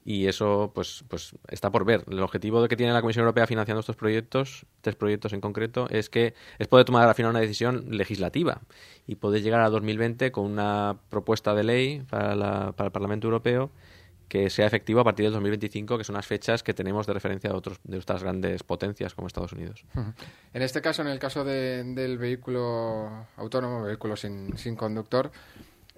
Y 0.04 0.26
eso 0.26 0.70
pues, 0.74 1.02
pues 1.08 1.34
está 1.48 1.72
por 1.72 1.86
ver. 1.86 2.04
El 2.10 2.20
objetivo 2.20 2.60
de 2.60 2.68
que 2.68 2.76
tiene 2.76 2.92
la 2.92 3.00
Comisión 3.00 3.22
Europea 3.22 3.46
financiando 3.46 3.80
estos 3.80 3.96
proyectos, 3.96 4.66
tres 4.82 4.96
proyectos 4.96 5.32
en 5.32 5.40
concreto, 5.40 5.88
es 5.88 6.10
que 6.10 6.34
es 6.58 6.68
poder 6.68 6.84
tomar 6.84 7.08
al 7.08 7.14
final 7.14 7.30
una 7.30 7.40
decisión 7.40 7.86
legislativa 7.96 8.60
y 9.06 9.14
poder 9.14 9.42
llegar 9.42 9.62
a 9.62 9.70
2020 9.70 10.30
con 10.30 10.44
una 10.44 10.98
propuesta 11.08 11.54
de 11.54 11.64
ley 11.64 12.02
para, 12.10 12.72
para 12.72 12.88
el 12.88 12.92
Parlamento 12.92 13.28
Europeo 13.28 13.70
que 14.28 14.50
sea 14.50 14.66
efectivo 14.66 15.00
a 15.00 15.04
partir 15.04 15.24
del 15.24 15.32
2025, 15.32 15.96
que 15.96 16.04
son 16.04 16.16
las 16.16 16.26
fechas 16.26 16.62
que 16.62 16.74
tenemos 16.74 17.06
de 17.06 17.14
referencia 17.14 17.48
de, 17.48 17.56
otros, 17.56 17.80
de 17.84 17.96
otras 17.96 18.22
grandes 18.22 18.62
potencias 18.62 19.14
como 19.14 19.26
Estados 19.26 19.52
Unidos. 19.52 19.84
En 20.52 20.62
este 20.62 20.82
caso, 20.82 21.00
en 21.02 21.08
el 21.08 21.18
caso 21.18 21.44
del 21.44 22.18
vehículo 22.18 23.26
autónomo, 23.36 23.82
vehículo 23.84 24.16
sin, 24.16 24.56
sin 24.58 24.76
conductor, 24.76 25.30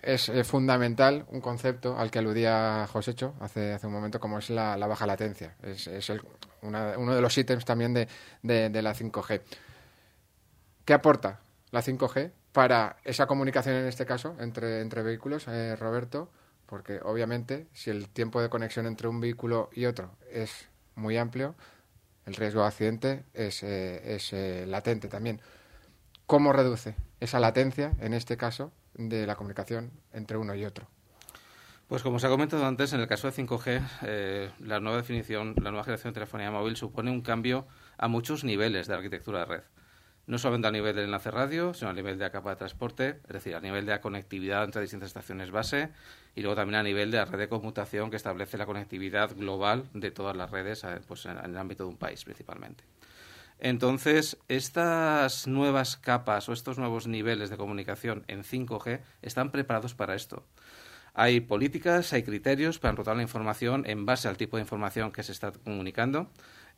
es 0.06 0.28
eh, 0.28 0.44
fundamental 0.44 1.26
un 1.30 1.40
concepto 1.40 1.98
al 1.98 2.10
que 2.10 2.20
aludía 2.20 2.86
Josecho 2.90 3.34
hace, 3.40 3.72
hace 3.72 3.88
un 3.88 3.92
momento, 3.92 4.20
como 4.20 4.38
es 4.38 4.50
la, 4.50 4.76
baja 4.86 5.04
latencia. 5.04 5.56
Es, 5.62 5.88
uno 6.62 7.14
de 7.14 7.20
los 7.20 7.36
ítems 7.36 7.64
también 7.64 7.92
de, 7.92 8.06
la 8.82 8.94
5G. 8.94 9.40
¿Qué 10.84 10.94
aporta 10.94 11.40
la 11.72 11.82
5G 11.82 12.30
para 12.52 12.96
esa 13.04 13.26
comunicación, 13.26 13.75
en 13.75 13.86
este 13.86 14.06
caso, 14.06 14.36
entre, 14.38 14.80
entre 14.80 15.02
vehículos, 15.02 15.48
eh, 15.48 15.75
Roberto? 15.75 16.30
Porque 16.66 17.00
obviamente, 17.02 17.66
si 17.72 17.90
el 17.90 18.08
tiempo 18.08 18.40
de 18.40 18.48
conexión 18.48 18.86
entre 18.86 19.08
un 19.08 19.20
vehículo 19.20 19.70
y 19.72 19.86
otro 19.86 20.12
es 20.30 20.68
muy 20.94 21.16
amplio, 21.16 21.56
el 22.26 22.34
riesgo 22.34 22.60
de 22.60 22.66
accidente 22.68 23.25
es, 23.34 23.62
eh, 23.64 24.14
es 24.14 24.32
latente 24.68 25.08
también. 25.08 25.40
¿Cómo 26.26 26.52
reduce 26.52 26.97
esa 27.21 27.40
latencia, 27.40 27.92
en 28.00 28.14
este 28.14 28.37
caso, 28.37 28.73
de 28.95 29.26
la 29.26 29.37
comunicación 29.37 29.90
entre 30.12 30.37
uno 30.37 30.54
y 30.54 30.64
otro. 30.64 30.87
Pues 31.88 32.02
como 32.02 32.18
se 32.18 32.26
ha 32.26 32.30
comentado 32.30 32.66
antes, 32.66 32.92
en 32.92 33.00
el 33.00 33.06
caso 33.06 33.30
de 33.30 33.33
5G, 33.33 33.80
eh, 34.02 34.50
la 34.59 34.80
nueva 34.80 34.99
definición, 34.99 35.54
la 35.62 35.71
nueva 35.71 35.85
generación 35.85 36.12
de 36.12 36.21
telefonía 36.21 36.50
móvil 36.50 36.76
supone 36.76 37.11
un 37.11 37.21
cambio 37.21 37.66
a 37.97 38.09
muchos 38.09 38.42
niveles 38.42 38.88
de 38.88 38.95
arquitectura 38.95 39.40
de 39.40 39.45
red. 39.45 39.62
No 40.26 40.38
solamente 40.38 40.66
a 40.66 40.73
nivel 40.73 40.97
del 40.97 41.04
enlace 41.04 41.30
radio, 41.30 41.73
sino 41.73 41.90
a 41.90 41.92
nivel 41.92 42.18
de 42.18 42.25
la 42.25 42.33
capa 42.33 42.50
de 42.50 42.56
transporte, 42.56 43.21
es 43.28 43.33
decir, 43.33 43.54
a 43.54 43.61
nivel 43.61 43.87
de 43.87 43.92
la 43.92 44.00
conectividad 44.00 44.64
entre 44.64 44.83
distintas 44.83 45.06
estaciones 45.06 45.52
base 45.52 45.90
y 46.35 46.40
luego 46.40 46.56
también 46.56 46.80
a 46.80 46.83
nivel 46.83 47.12
de 47.12 47.18
la 47.18 47.25
red 47.26 47.38
de 47.38 47.49
conmutación 47.49 48.11
que 48.11 48.16
establece 48.16 48.59
la 48.59 48.66
conectividad 48.66 49.37
global 49.37 49.85
de 49.95 50.11
todas 50.11 50.37
las 50.37 50.50
redes 50.50 50.83
eh, 50.83 50.99
pues, 51.06 51.26
en 51.26 51.38
el 51.38 51.56
ámbito 51.56 51.85
de 51.85 51.90
un 51.90 51.97
país 51.97 52.25
principalmente. 52.25 52.83
Entonces, 53.58 54.36
estas 54.48 55.46
nuevas 55.46 55.96
capas 55.96 56.48
o 56.48 56.52
estos 56.52 56.78
nuevos 56.78 57.06
niveles 57.06 57.50
de 57.50 57.56
comunicación 57.56 58.25
en 58.28 58.42
5G 58.42 59.00
están 59.22 59.50
preparados 59.50 59.94
para 59.94 60.14
esto. 60.14 60.44
Hay 61.14 61.40
políticas, 61.40 62.12
hay 62.12 62.22
criterios 62.22 62.78
para 62.78 62.90
enrotar 62.90 63.16
la 63.16 63.22
información 63.22 63.84
en 63.86 64.04
base 64.04 64.28
al 64.28 64.36
tipo 64.36 64.58
de 64.58 64.62
información 64.62 65.12
que 65.12 65.22
se 65.22 65.32
está 65.32 65.50
comunicando 65.50 66.30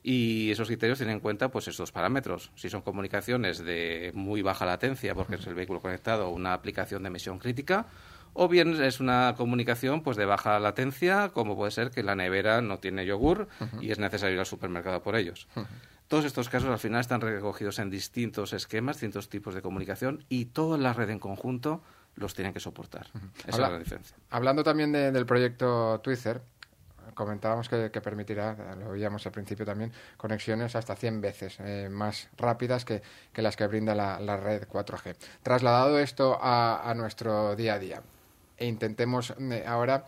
y 0.03 0.53
esos 0.53 0.69
criterios 0.69 0.99
tienen 0.99 1.17
en 1.17 1.21
cuenta 1.21 1.51
pues 1.51 1.67
estos 1.67 1.91
parámetros. 1.91 2.53
Si 2.55 2.71
son 2.71 2.83
comunicaciones 2.83 3.59
de 3.59 4.13
muy 4.15 4.43
baja 4.43 4.65
latencia 4.65 5.17
porque 5.17 5.35
es 5.35 5.47
el 5.49 5.57
vehículo 5.57 5.81
conectado 5.81 6.29
o 6.29 6.31
una 6.31 6.55
aplicación 6.55 7.03
de 7.03 7.09
emisión 7.09 7.41
crítica 7.41 7.87
o 8.33 8.47
bien 8.47 8.81
es 8.81 9.01
una 9.01 9.35
comunicación 9.37 10.05
pues 10.05 10.17
de 10.17 10.25
baja 10.25 10.61
latencia 10.61 11.31
como 11.31 11.57
puede 11.57 11.73
ser 11.73 11.91
que 11.91 12.05
la 12.05 12.15
nevera 12.15 12.63
no 12.63 12.79
tiene 12.79 13.07
yogur 13.07 13.49
y 13.81 13.91
es 13.91 13.99
necesario 13.99 14.35
ir 14.35 14.41
al 14.41 14.47
supermercado 14.47 15.03
por 15.03 15.17
ellos. 15.17 15.49
Todos 16.09 16.25
estos 16.25 16.49
casos 16.49 16.71
al 16.71 16.79
final 16.79 17.01
están 17.01 17.21
recogidos 17.21 17.79
en 17.79 17.91
distintos 17.91 18.55
esquemas, 18.55 18.97
distintos 18.97 19.29
tipos 19.29 19.55
de 19.55 19.61
comunicación 19.61 20.25
y 20.31 20.47
toda 20.47 20.79
la 20.79 20.95
red 20.95 21.11
en 21.11 21.19
conjunto 21.19 21.83
los 22.17 22.35
tienen 22.35 22.55
que 22.55 22.61
soportar. 22.61 23.07
Esa 23.47 23.51
es 23.51 23.59
la 23.59 23.79
diferencia. 23.79 24.17
Hablando 24.31 24.65
también 24.65 24.91
del 24.91 25.27
proyecto 25.27 26.01
Twitter, 26.03 26.41
comentábamos 27.15 27.69
que, 27.69 27.91
permitirá, 28.01 28.57
lo 28.77 28.93
veíamos 28.93 29.27
al 29.27 29.33
principio 29.33 29.67
también, 29.67 29.93
conexiones 30.17 30.75
hasta 30.77 30.97
100 30.97 31.21
veces 31.21 31.57
eh, 31.61 31.89
más 31.91 32.29
rápidas 32.37 32.85
que, 32.85 33.03
las 33.35 33.57
que 33.57 33.67
brinda 33.67 33.95
la, 33.95 34.37
red 34.37 34.67
4G. 34.67 35.15
Trasladado 35.43 35.99
esto 35.99 36.39
a, 36.41 36.93
nuestro 36.97 37.55
día 37.55 37.75
a 37.75 37.79
día 37.79 38.03
e 38.57 38.67
intentemos 38.67 39.35
eh, 39.39 39.65
ahora 39.67 40.07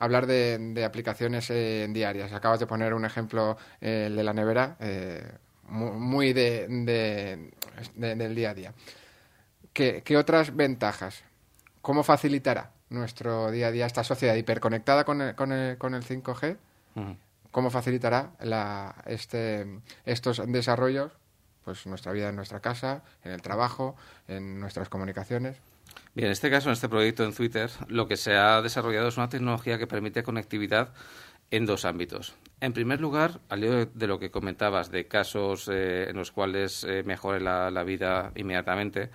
hablar 0.00 0.26
de, 0.26 0.82
aplicaciones 0.84 1.48
eh, 1.50 1.86
diarias. 1.90 2.32
Acabas 2.32 2.58
de 2.58 2.66
poner 2.66 2.94
un 2.94 3.04
ejemplo 3.04 3.56
eh, 3.80 4.10
de 4.12 4.24
la 4.24 4.32
nevera, 4.32 4.76
eh, 4.80 5.22
muy 5.68 6.32
de, 6.32 6.66
del 7.94 8.34
día 8.34 8.50
a 8.50 8.54
día. 8.54 8.74
¿Qué, 9.72 10.16
otras 10.16 10.56
ventajas? 10.56 11.22
¿Cómo 11.80 12.02
facilitará 12.02 12.72
nuestro 12.88 13.52
día 13.52 13.68
a 13.68 13.70
día 13.70 13.86
esta 13.86 14.02
sociedad 14.02 14.34
hiperconectada 14.34 15.04
con 15.04 15.20
el, 15.20 15.34
con 15.36 15.52
el, 15.52 15.78
con 15.78 15.94
el 15.94 16.02
5G? 16.02 16.56
¿Cómo 17.52 17.70
facilitará 17.70 18.32
la, 18.40 18.96
este, 19.06 19.80
estos 20.04 20.42
desarrollos? 20.46 21.12
Pues 21.64 21.86
nuestra 21.86 22.10
vida 22.12 22.30
en 22.30 22.36
nuestra 22.36 22.60
casa, 22.60 23.02
en 23.22 23.32
el 23.32 23.42
trabajo, 23.42 23.96
en 24.26 24.58
nuestras 24.58 24.88
comunicaciones. 24.88 25.58
Bien, 26.14 26.26
en 26.26 26.32
este 26.32 26.50
caso, 26.50 26.68
en 26.68 26.72
este 26.72 26.88
proyecto 26.88 27.24
en 27.24 27.32
Twitter, 27.32 27.70
lo 27.88 28.08
que 28.08 28.16
se 28.16 28.34
ha 28.34 28.60
desarrollado 28.62 29.08
es 29.08 29.16
una 29.16 29.28
tecnología 29.28 29.78
que 29.78 29.86
permite 29.86 30.24
conectividad 30.24 30.92
en 31.52 31.66
dos 31.66 31.84
ámbitos. 31.84 32.34
En 32.60 32.72
primer 32.72 33.00
lugar, 33.00 33.40
al 33.48 33.64
hilo 33.64 33.86
de 33.86 34.06
lo 34.06 34.18
que 34.18 34.30
comentabas 34.30 34.90
de 34.90 35.06
casos 35.06 35.68
eh, 35.68 36.08
en 36.10 36.16
los 36.16 36.32
cuales 36.32 36.84
eh, 36.84 37.02
mejore 37.04 37.40
la, 37.40 37.84
vida 37.84 38.32
inmediatamente, 38.34 39.10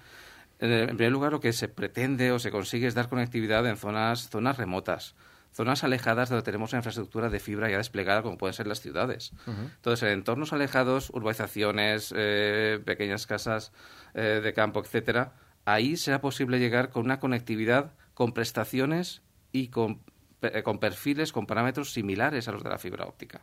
en, 0.60 0.96
primer 0.96 1.12
lugar 1.12 1.34
lo 1.34 1.42
que 1.42 1.52
se 1.52 1.68
pretende 1.68 2.32
o 2.32 2.40
se 2.40 2.50
consigue 2.50 2.88
es 2.88 2.96
dar 2.96 3.10
conectividad 3.10 3.66
en 3.68 3.76
zonas, 3.76 4.30
zonas 4.30 4.58
remotas, 4.58 5.16
zonas 5.52 5.84
alejadas 5.84 6.30
donde 6.30 6.44
tenemos 6.44 6.72
una 6.72 6.80
infraestructura 6.80 7.30
de 7.30 7.40
fibra 7.42 7.70
ya 7.70 7.78
desplegada 7.78 8.22
como 8.22 8.38
pueden 8.38 8.54
ser 8.54 8.68
las 8.68 8.80
ciudades. 8.80 9.34
Entonces, 9.48 10.04
en 10.04 10.14
entornos 10.14 10.54
alejados, 10.54 11.10
urbanizaciones, 11.12 12.14
eh, 12.16 12.82
pequeñas 12.86 13.28
casas 13.28 13.74
de 14.14 14.54
campo, 14.54 14.80
etcétera, 14.80 15.34
ahí 15.66 15.98
será 15.98 16.22
posible 16.22 16.60
llegar 16.60 16.90
con 16.90 17.06
una 17.06 17.20
conectividad 17.20 17.94
con 18.14 18.32
prestaciones 18.32 19.22
y 19.52 19.68
con, 19.68 20.02
eh, 20.42 20.64
con 20.64 20.80
perfiles, 20.80 21.32
con 21.32 21.46
parámetros 21.46 21.92
similares 21.92 22.48
a 22.48 22.52
los 22.52 22.64
de 22.64 22.70
la 22.70 22.78
fibra 22.78 23.06
óptica. 23.06 23.42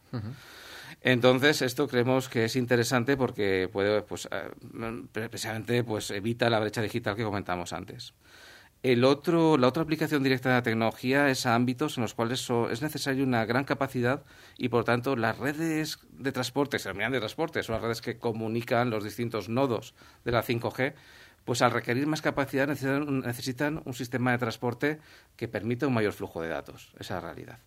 Entonces, 1.01 1.63
esto 1.63 1.89
creemos 1.89 2.29
que 2.29 2.45
es 2.45 2.57
interesante 2.57 3.17
porque 3.17 3.69
puede, 3.73 4.03
pues, 4.03 4.29
eh, 4.31 4.51
precisamente, 5.13 5.85
pues, 5.85 6.11
evita 6.11 6.49
la 6.49 6.61
brecha 6.61 6.81
digital 6.83 7.17
que 7.17 7.25
comentamos 7.25 7.73
antes. 7.73 8.15
El 8.83 9.05
otro, 9.05 9.59
la 9.59 9.69
otra 9.69 9.85
aplicación 9.85 10.25
directa 10.25 10.49
de 10.49 10.57
la 10.57 10.63
tecnología 10.63 11.29
es 11.29 11.47
a 11.47 11.55
ámbitos 11.55 11.97
en 11.97 12.03
los 12.03 12.15
cuales 12.15 12.49
es 12.71 12.83
necesaria 12.83 13.23
una 13.23 13.45
gran 13.45 13.63
capacidad 13.63 14.25
y, 14.59 14.71
por 14.71 14.83
tanto, 14.83 15.15
las 15.15 15.39
redes 15.39 16.01
de 16.11 16.33
transporte, 16.33 16.81
se 16.81 16.93
de 16.93 17.19
transporte, 17.19 17.63
son 17.63 17.75
las 17.75 17.83
redes 17.83 18.01
que 18.01 18.19
comunican 18.19 18.91
los 18.91 19.05
distintos 19.05 19.49
nodos 19.49 19.95
de 20.25 20.33
la 20.33 20.43
5G, 20.43 20.95
pues 21.45 21.63
al 21.63 21.73
requerir 21.73 22.07
más 22.07 22.23
capacidad 22.23 22.69
necesitan, 22.69 23.83
un 23.85 23.95
sistema 23.95 24.33
de 24.33 24.39
transporte 24.39 24.99
que 25.37 25.49
permita 25.49 25.87
un 25.87 25.95
mayor 25.95 26.13
flujo 26.13 26.41
de 26.41 26.49
datos. 26.49 26.93
Esa 26.99 27.01
es 27.01 27.11
la 27.11 27.21
realidad. 27.21 27.59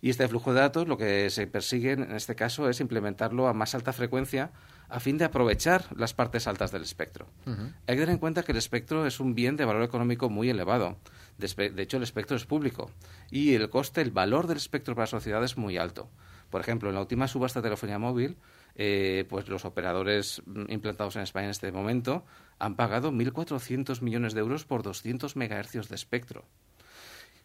Y 0.00 0.10
este 0.10 0.26
flujo 0.26 0.52
de 0.52 0.60
datos 0.60 0.88
lo 0.88 0.96
que 0.96 1.30
se 1.30 1.46
persigue 1.46 1.92
en 1.92 2.12
este 2.12 2.34
caso 2.34 2.68
es 2.68 2.80
implementarlo 2.80 3.46
a 3.46 3.52
más 3.52 3.74
alta 3.74 3.92
frecuencia 3.92 4.50
a 4.88 5.00
fin 5.00 5.16
de 5.16 5.24
aprovechar 5.24 5.86
las 5.96 6.12
partes 6.12 6.46
altas 6.46 6.72
del 6.72 6.82
espectro. 6.82 7.28
Hay 7.46 7.94
que 7.94 8.02
tener 8.02 8.10
en 8.10 8.18
cuenta 8.18 8.42
que 8.42 8.52
el 8.52 8.58
espectro 8.58 9.06
es 9.06 9.20
un 9.20 9.34
bien 9.34 9.56
de 9.56 9.64
valor 9.64 9.84
económico 9.84 10.28
muy 10.28 10.50
elevado. 10.50 10.98
De 11.38 11.82
hecho, 11.82 11.96
el 11.96 12.02
espectro 12.02 12.36
es 12.36 12.44
público 12.44 12.90
y 13.30 13.54
el 13.54 13.70
coste, 13.70 14.02
el 14.02 14.10
valor 14.10 14.48
del 14.48 14.58
espectro 14.58 14.94
para 14.94 15.04
la 15.04 15.10
sociedad 15.10 15.42
es 15.44 15.56
muy 15.56 15.78
alto. 15.78 16.10
Por 16.50 16.60
ejemplo, 16.60 16.90
en 16.90 16.96
la 16.96 17.00
última 17.00 17.26
subasta 17.28 17.60
de 17.60 17.64
telefonía 17.64 17.98
móvil, 17.98 18.36
eh, 18.74 19.24
pues 19.28 19.48
los 19.48 19.64
operadores 19.64 20.42
mm, 20.46 20.70
implantados 20.70 21.16
en 21.16 21.22
España 21.22 21.46
en 21.46 21.50
este 21.50 21.72
momento 21.72 22.24
han 22.58 22.76
pagado 22.76 23.12
1.400 23.12 24.02
millones 24.02 24.34
de 24.34 24.40
euros 24.40 24.64
por 24.64 24.82
200 24.82 25.36
megahercios 25.36 25.88
de 25.88 25.96
espectro. 25.96 26.44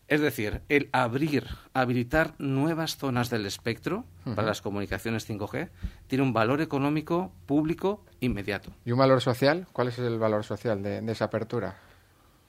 Es 0.08 0.22
decir, 0.22 0.62
el 0.70 0.90
abrir, 0.94 1.48
habilitar 1.74 2.34
nuevas 2.38 2.96
zonas 2.96 3.30
del 3.30 3.46
espectro 3.46 4.06
para 4.36 4.48
las 4.48 4.62
comunicaciones 4.62 5.30
5G 5.30 5.70
tiene 6.08 6.24
un 6.24 6.32
valor 6.32 6.62
económico 6.62 7.34
público 7.46 8.06
inmediato. 8.22 8.72
¿Y 8.86 8.94
un 8.94 9.00
valor 9.00 9.22
social? 9.22 9.68
¿Cuál 9.74 9.90
es 9.90 10.00
el 10.00 10.18
valor 10.18 10.46
social 10.46 10.82
de, 10.82 11.04
esa 11.12 11.26
apertura? 11.26 11.76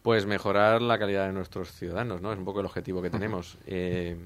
Pues 0.09 0.25
mejorar 0.25 0.81
la 0.81 0.99
calidad 0.99 1.27
de 1.27 1.35
nuestros 1.35 1.71
ciudadanos, 1.71 2.23
¿no? 2.23 2.33
Es 2.33 2.39
un 2.39 2.47
poco 2.47 2.61
el 2.61 2.65
objetivo 2.65 3.03
que 3.03 3.11
tenemos. 3.11 3.59
Eh, 3.67 4.17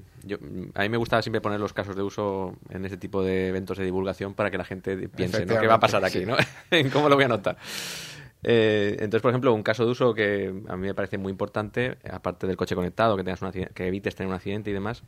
a 0.75 0.81
mí 0.81 0.87
me 0.87 0.95
gusta 0.95 1.21
siempre 1.21 1.41
poner 1.41 1.59
los 1.59 1.73
casos 1.73 1.93
de 1.93 2.01
uso 2.01 2.55
en 2.69 2.85
este 2.85 2.95
tipo 2.95 3.21
de 3.21 3.49
eventos 3.49 3.77
de 3.77 3.83
divulgación 3.83 4.33
para 4.33 4.49
que 4.49 4.57
la 4.57 4.63
gente 4.63 5.09
piense, 5.09 5.45
¿no? 5.45 5.59
¿Qué 5.59 5.67
va 5.67 5.73
a 5.73 5.79
pasar 5.81 6.05
aquí, 6.05 6.25
¿no? 6.25 6.37
¿Cómo 6.93 7.09
lo 7.09 7.15
voy 7.15 7.25
a 7.25 7.27
notar? 7.27 7.57
Eh, 8.43 8.91
entonces, 8.91 9.21
por 9.21 9.31
ejemplo, 9.31 9.53
un 9.53 9.61
caso 9.61 9.83
de 9.83 9.91
uso 9.91 10.13
que 10.13 10.53
a 10.69 10.77
mí 10.77 10.87
me 10.87 10.93
parece 10.93 11.17
muy 11.17 11.31
importante, 11.31 11.97
aparte 12.09 12.47
del 12.47 12.55
coche 12.55 12.75
conectado, 12.75 13.17
que, 13.17 13.25
tengas 13.25 13.41
que 13.73 13.85
evites 13.85 14.15
tener 14.15 14.29
un 14.29 14.35
accidente 14.35 14.69
y 14.69 14.73
demás, 14.73 15.03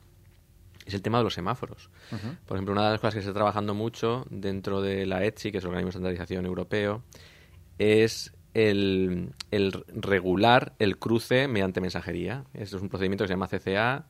es 0.85 0.93
el 0.93 1.01
tema 1.01 1.19
de 1.19 1.23
los 1.23 1.35
semáforos. 1.35 1.89
Por 2.45 2.57
ejemplo, 2.57 2.73
una 2.73 2.83
de 2.83 2.91
las 2.91 2.99
cosas 2.99 3.13
que 3.13 3.21
se 3.21 3.29
está 3.29 3.33
trabajando 3.35 3.75
mucho 3.75 4.25
dentro 4.29 4.81
de 4.81 5.05
la 5.05 5.23
ETSI, 5.23 5.53
que 5.53 5.59
es 5.59 5.63
el 5.63 5.69
Organismo 5.69 5.87
de 5.87 5.91
Estandarización 5.91 6.45
Europeo, 6.45 7.01
es 7.77 8.33
el, 8.55 9.33
regular 9.93 10.73
el 10.79 10.97
cruce 10.97 11.47
mediante 11.47 11.81
mensajería. 11.81 12.45
Esto 12.53 12.77
es 12.77 12.81
un 12.81 12.89
procedimiento 12.89 13.25
que 13.25 13.27
se 13.27 13.33
llama 13.33 13.47
CCA, 13.47 14.07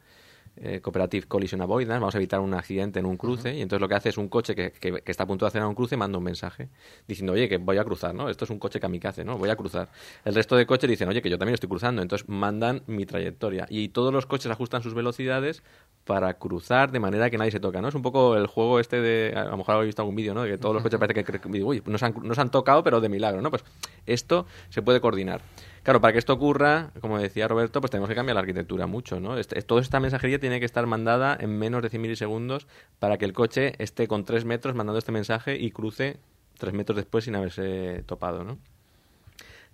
eh, 0.58 0.80
Cooperative 0.82 1.28
Collision 1.28 1.62
Avoidance, 1.62 2.00
vamos 2.00 2.16
a 2.16 2.18
evitar 2.18 2.40
un 2.40 2.54
accidente 2.54 3.00
en 3.00 3.06
un 3.06 3.18
cruce, 3.18 3.56
y 3.56 3.62
entonces 3.62 3.82
lo 3.82 3.88
que 3.88 3.96
hace 3.96 4.10
es 4.10 4.18
un 4.18 4.30
coche 4.30 4.56
que, 4.56 4.72
que, 4.72 5.02
está 5.06 5.24
a 5.24 5.28
punto 5.28 5.46
de 5.46 5.48
hacer 5.50 5.64
un 5.64 5.76
cruce 5.76 5.98
manda 5.98 6.18
un 6.18 6.24
mensaje 6.24 6.70
diciendo, 7.08 7.34
oye, 7.34 7.50
que 7.50 7.58
voy 7.58 7.78
a 7.78 7.84
cruzar, 7.84 8.16
¿no? 8.16 8.30
Esto 8.30 8.46
es 8.46 8.52
un 8.52 8.60
coche 8.60 8.80
kamikaze, 8.80 9.26
¿no? 9.26 9.38
Voy 9.38 9.50
a 9.50 9.56
cruzar. 9.56 9.90
El 10.24 10.34
resto 10.36 10.56
de 10.56 10.66
coches 10.66 10.90
dicen, 10.90 11.10
oye, 11.10 11.22
que 11.22 11.30
yo 11.30 11.38
también 11.38 11.56
estoy 11.56 11.70
cruzando, 11.70 12.02
entonces 12.02 12.28
mandan 12.30 12.84
mi 12.88 13.06
trayectoria. 13.06 13.66
Y 13.70 13.90
todos 13.90 14.14
los 14.14 14.26
coches 14.26 14.52
ajustan 14.52 14.82
sus 14.82 14.94
velocidades 14.94 15.64
para 16.06 16.36
cruzar 16.36 16.92
de 16.92 17.00
manera 17.00 17.30
que 17.30 17.38
nadie 17.38 17.52
se 17.52 17.60
toca, 17.60 17.82
¿no? 17.82 17.88
Es 17.88 17.96
un 17.96 18.02
poco 18.02 18.38
el 18.38 18.48
juego 18.48 18.80
este 18.80 19.02
de, 19.02 19.34
a 19.36 19.46
lo 19.46 19.58
mejor 19.58 19.76
habéis 19.76 19.90
visto 19.90 20.02
algún 20.04 20.16
vídeo, 20.16 20.34
¿no? 20.34 20.44
De 20.44 20.52
que 20.52 20.58
todos 20.58 20.74
los 20.74 20.84
coches 20.84 21.00
parece 21.00 21.24
que, 21.24 21.64
uy, 21.64 21.82
nos 21.86 22.04
han, 22.04 22.14
nos 22.22 22.38
han 22.38 22.52
tocado, 22.52 22.84
pero 22.84 23.02
de 23.02 23.10
milagro, 23.10 23.42
¿no? 23.42 23.50
Pues 23.50 23.64
esto 24.06 24.46
se 24.70 24.82
puede 24.82 25.02
coordinar. 25.02 25.42
Claro, 25.86 26.02
para 26.02 26.14
que 26.14 26.18
esto 26.18 26.34
ocurra, 26.34 26.92
como 27.00 27.20
decía 27.20 27.48
Roberto, 27.48 27.80
pues 27.80 27.92
tenemos 27.92 28.10
que 28.10 28.16
cambiar 28.16 28.34
la 28.34 28.40
arquitectura 28.42 28.88
mucho, 28.88 29.20
¿no? 29.20 29.38
Este, 29.38 29.62
toda 29.62 29.82
esta 29.82 30.00
mensajería 30.00 30.40
tiene 30.40 30.60
que 30.60 30.66
estar 30.66 30.84
mandada 30.88 31.38
en 31.40 31.60
menos 31.60 31.84
de 31.84 31.90
100 31.90 32.02
milisegundos 32.02 32.66
para 32.98 33.20
que 33.20 33.26
el 33.26 33.34
coche 33.34 33.76
esté 33.78 34.08
con 34.08 34.26
3 34.26 34.46
metros 34.46 34.74
mandando 34.74 34.98
este 34.98 35.12
mensaje 35.12 35.60
y 35.60 35.70
cruce 35.70 36.18
3 36.58 36.74
metros 36.74 36.96
después 36.96 37.26
sin 37.26 37.36
haberse 37.36 38.02
topado, 38.08 38.44
¿no? 38.44 38.58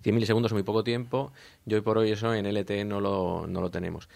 100 0.02 0.14
milisegundos 0.14 0.50
es 0.50 0.54
muy 0.54 0.62
poco 0.62 0.84
tiempo 0.84 1.32
y 1.66 1.74
hoy 1.74 1.80
por 1.80 1.98
hoy 1.98 2.10
eso 2.10 2.34
en 2.34 2.46
LTE 2.46 2.84
no 2.84 3.00
lo, 3.00 3.46
no 3.46 3.60
lo 3.60 3.70
tenemos. 3.70 4.08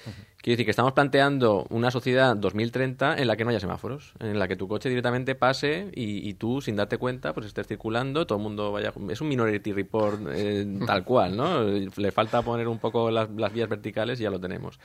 Quiero 0.47 0.55
decir 0.55 0.67
que 0.67 0.71
estamos 0.71 0.93
planteando 0.93 1.67
una 1.71 1.91
sociedad 1.91 2.37
2030 2.37 3.17
en 3.19 3.27
la 3.27 3.37
que 3.37 3.45
no 3.45 3.51
haya 3.51 3.61
semáforos, 3.61 4.13
en 4.21 4.39
la 4.39 4.47
que 4.47 4.55
tu 4.55 4.69
coche 4.69 4.89
directamente 4.89 5.35
pase 5.35 5.91
y, 5.95 6.35
tú, 6.35 6.61
sin 6.61 6.77
darte 6.77 6.99
cuenta, 6.99 7.35
pues 7.35 7.47
estés 7.47 7.67
circulando, 7.67 8.27
todo 8.27 8.39
el 8.39 8.45
mundo 8.45 8.71
vaya... 8.71 8.93
Es 9.11 9.21
un 9.21 9.29
Minority 9.29 9.73
Report 9.73 10.21
eh, 10.31 10.67
tal 10.87 11.05
cual, 11.05 11.37
¿no? 11.37 11.63
Le 11.97 12.13
falta 12.13 12.43
poner 12.43 12.69
un 12.69 12.79
poco 12.79 13.11
las, 13.11 13.31
las 13.31 13.53
vías 13.53 13.69
verticales 13.69 14.21
y 14.21 14.25
ya 14.25 14.31
lo 14.31 14.39
tenemos. 14.39 14.79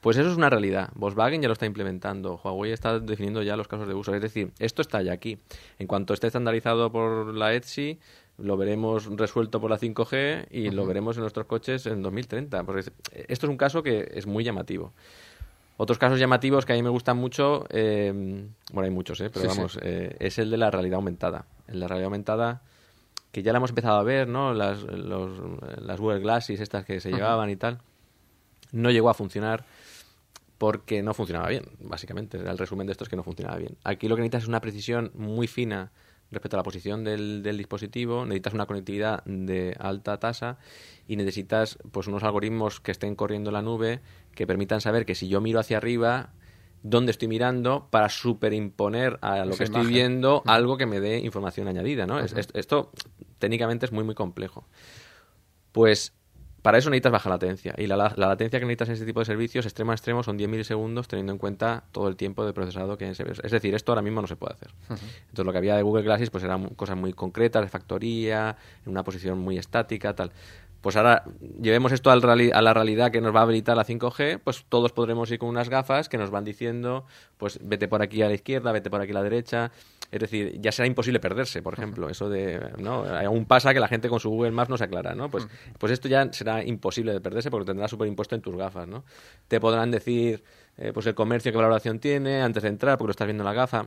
Pues 0.00 0.16
eso 0.16 0.30
es 0.30 0.36
una 0.36 0.50
realidad. 0.50 0.90
Volkswagen 0.94 1.42
ya 1.42 1.48
lo 1.48 1.54
está 1.54 1.66
implementando, 1.66 2.40
Huawei 2.42 2.72
está 2.72 3.00
definiendo 3.00 3.42
ya 3.42 3.56
los 3.56 3.66
casos 3.66 3.88
de 3.88 3.94
uso. 3.94 4.14
Es 4.14 4.22
decir, 4.22 4.52
esto 4.58 4.82
está 4.82 5.02
ya 5.02 5.12
aquí. 5.12 5.38
En 5.78 5.86
cuanto 5.86 6.14
esté 6.14 6.28
estandarizado 6.28 6.92
por 6.92 7.34
la 7.34 7.54
ETSI, 7.54 7.98
lo 8.38 8.56
veremos 8.56 9.06
resuelto 9.16 9.60
por 9.60 9.70
la 9.70 9.78
5G 9.78 10.46
y 10.50 10.70
lo 10.70 10.86
veremos 10.86 11.16
en 11.16 11.22
nuestros 11.22 11.46
coches 11.46 11.86
en 11.86 12.02
2030. 12.02 12.64
Porque 12.64 12.80
esto 12.80 13.46
es 13.46 13.50
un 13.50 13.56
caso 13.56 13.82
que 13.82 14.12
es 14.14 14.26
muy 14.26 14.44
llamativo. 14.44 14.92
Otros 15.76 15.98
casos 15.98 16.18
llamativos 16.18 16.66
que 16.66 16.72
a 16.72 16.76
mí 16.76 16.82
me 16.82 16.88
gustan 16.88 17.16
mucho, 17.16 17.64
eh, 17.70 18.12
bueno, 18.72 18.84
hay 18.84 18.90
muchos, 18.90 19.20
¿eh? 19.20 19.30
pero 19.30 19.48
vamos, 19.48 19.78
eh, 19.80 20.16
es 20.18 20.38
el 20.38 20.50
de 20.50 20.56
la 20.56 20.72
realidad 20.72 20.96
aumentada. 20.96 21.46
En 21.68 21.78
la 21.78 21.86
realidad 21.86 22.06
aumentada, 22.06 22.62
que 23.30 23.44
ya 23.44 23.52
la 23.52 23.58
hemos 23.58 23.70
empezado 23.70 23.96
a 23.96 24.02
ver, 24.02 24.26
¿no? 24.26 24.54
Las, 24.54 24.82
las 24.82 26.00
Google 26.00 26.18
Glasses, 26.18 26.60
estas 26.60 26.84
que 26.84 26.98
se 26.98 27.12
llevaban 27.12 27.48
y 27.50 27.56
tal, 27.56 27.78
no 28.72 28.90
llegó 28.90 29.08
a 29.08 29.14
funcionar 29.14 29.64
porque 30.58 31.02
no 31.02 31.14
funcionaba 31.14 31.48
bien, 31.48 31.64
básicamente. 31.78 32.38
El 32.38 32.58
resumen 32.58 32.86
de 32.88 32.92
esto 32.92 33.04
es 33.04 33.10
que 33.10 33.16
no 33.16 33.22
funcionaba 33.22 33.56
bien. 33.58 33.76
Aquí 33.84 34.08
lo 34.08 34.16
que 34.16 34.22
necesitas 34.22 34.42
es 34.42 34.48
una 34.48 34.60
precisión 34.60 35.12
muy 35.14 35.46
fina 35.46 35.92
respecto 36.30 36.56
a 36.56 36.58
la 36.58 36.62
posición 36.62 37.04
del, 37.04 37.42
dispositivo, 37.42 38.24
necesitas 38.24 38.54
una 38.54 38.66
conectividad 38.66 39.24
de 39.24 39.74
alta 39.78 40.18
tasa 40.18 40.58
y 41.06 41.16
necesitas 41.16 41.78
pues 41.90 42.06
unos 42.06 42.22
algoritmos 42.22 42.80
que 42.80 42.90
estén 42.90 43.14
corriendo 43.14 43.50
en 43.50 43.54
la 43.54 43.62
nube 43.62 44.00
que 44.34 44.46
permitan 44.46 44.80
saber 44.80 45.06
que 45.06 45.14
si 45.14 45.28
yo 45.28 45.40
miro 45.40 45.58
hacia 45.60 45.78
arriba 45.78 46.30
dónde 46.82 47.10
estoy 47.10 47.28
mirando 47.28 47.88
para 47.90 48.08
superimponer 48.08 49.18
a 49.22 49.44
lo 49.44 49.56
que 49.56 49.64
estoy 49.64 49.86
viendo 49.86 50.42
algo 50.46 50.76
que 50.76 50.86
me 50.86 51.00
dé 51.00 51.18
información 51.18 51.66
añadida, 51.66 52.06
¿no? 52.06 52.20
esto 52.20 52.92
técnicamente 53.38 53.86
es 53.86 53.92
muy 53.92 54.04
muy 54.04 54.14
complejo. 54.14 54.66
Pues 55.72 56.17
para 56.62 56.78
eso 56.78 56.90
necesitas 56.90 57.12
baja 57.12 57.30
latencia. 57.30 57.74
Y 57.78 57.86
la, 57.86 57.96
latencia 58.16 58.58
que 58.58 58.66
necesitas 58.66 58.88
en 58.88 58.94
este 58.94 59.06
tipo 59.06 59.20
de 59.20 59.26
servicios, 59.26 59.64
extremo 59.64 59.92
a 59.92 59.94
extremo, 59.94 60.22
son 60.22 60.36
10 60.36 60.50
milisegundos, 60.50 61.06
teniendo 61.08 61.32
en 61.32 61.38
cuenta 61.38 61.84
todo 61.92 62.08
el 62.08 62.16
tiempo 62.16 62.44
de 62.44 62.52
procesado 62.52 62.98
que 62.98 63.06
en. 63.06 63.12
Es 63.12 63.52
decir, 63.52 63.74
esto 63.74 63.92
ahora 63.92 64.02
mismo 64.02 64.20
no 64.20 64.26
se 64.26 64.36
puede 64.36 64.54
hacer. 64.54 64.70
Entonces, 64.88 65.44
lo 65.44 65.52
que 65.52 65.58
había 65.58 65.76
de 65.76 65.82
Google 65.82 66.02
Glasses 66.02 66.30
pues 66.30 66.44
eran 66.44 66.70
cosas 66.70 66.96
muy 66.96 67.12
concretas, 67.12 67.62
de 67.62 67.68
factoría, 67.68 68.56
en 68.84 68.92
una 68.92 69.04
posición 69.04 69.38
muy 69.38 69.58
estática, 69.58 70.14
tal. 70.14 70.32
Pues 70.80 70.96
ahora 70.96 71.24
llevemos 71.60 71.90
esto 71.90 72.10
al 72.10 72.22
a 72.52 72.62
la 72.62 72.74
realidad 72.74 73.10
que 73.10 73.20
nos 73.20 73.34
va 73.34 73.40
a 73.40 73.42
habilitar 73.42 73.76
la 73.76 73.84
5G, 73.84 74.40
pues 74.42 74.64
todos 74.68 74.92
podremos 74.92 75.30
ir 75.30 75.38
con 75.38 75.48
unas 75.48 75.68
gafas 75.68 76.08
que 76.08 76.18
nos 76.18 76.30
van 76.30 76.44
diciendo, 76.44 77.04
pues 77.36 77.58
vete 77.62 77.88
por 77.88 78.00
aquí 78.00 78.22
a 78.22 78.28
la 78.28 78.34
izquierda, 78.34 78.70
vete 78.70 78.88
por 78.88 79.00
aquí 79.00 79.10
a 79.10 79.14
la 79.14 79.22
derecha. 79.24 79.72
Es 80.10 80.20
decir, 80.20 80.58
ya 80.60 80.72
será 80.72 80.86
imposible 80.86 81.20
perderse, 81.20 81.62
por 81.62 81.74
ejemplo. 81.74 82.08
Eso 82.08 82.30
de, 82.30 82.72
¿no? 82.78 83.04
Aún 83.04 83.44
pasa 83.44 83.74
que 83.74 83.80
la 83.80 83.88
gente 83.88 84.08
con 84.08 84.20
su 84.20 84.30
Google 84.30 84.52
Maps 84.52 84.70
no 84.70 84.78
se 84.78 84.84
aclara, 84.84 85.14
¿no? 85.14 85.30
Pues, 85.30 85.46
pues 85.78 85.92
esto 85.92 86.08
ya 86.08 86.32
será 86.32 86.64
imposible 86.64 87.12
de 87.12 87.20
perderse 87.20 87.50
porque 87.50 87.66
tendrás 87.66 87.90
superimpuesto 87.90 88.34
en 88.34 88.40
tus 88.40 88.56
gafas, 88.56 88.88
¿no? 88.88 89.04
Te 89.48 89.60
podrán 89.60 89.90
decir, 89.90 90.42
eh, 90.78 90.92
pues 90.94 91.06
el 91.06 91.14
comercio 91.14 91.52
qué 91.52 91.58
valoración 91.58 91.98
tiene 91.98 92.40
antes 92.40 92.62
de 92.62 92.70
entrar 92.70 92.96
porque 92.96 93.08
lo 93.08 93.10
estás 93.12 93.26
viendo 93.26 93.42
en 93.42 93.46
la 93.46 93.52
gafa. 93.52 93.86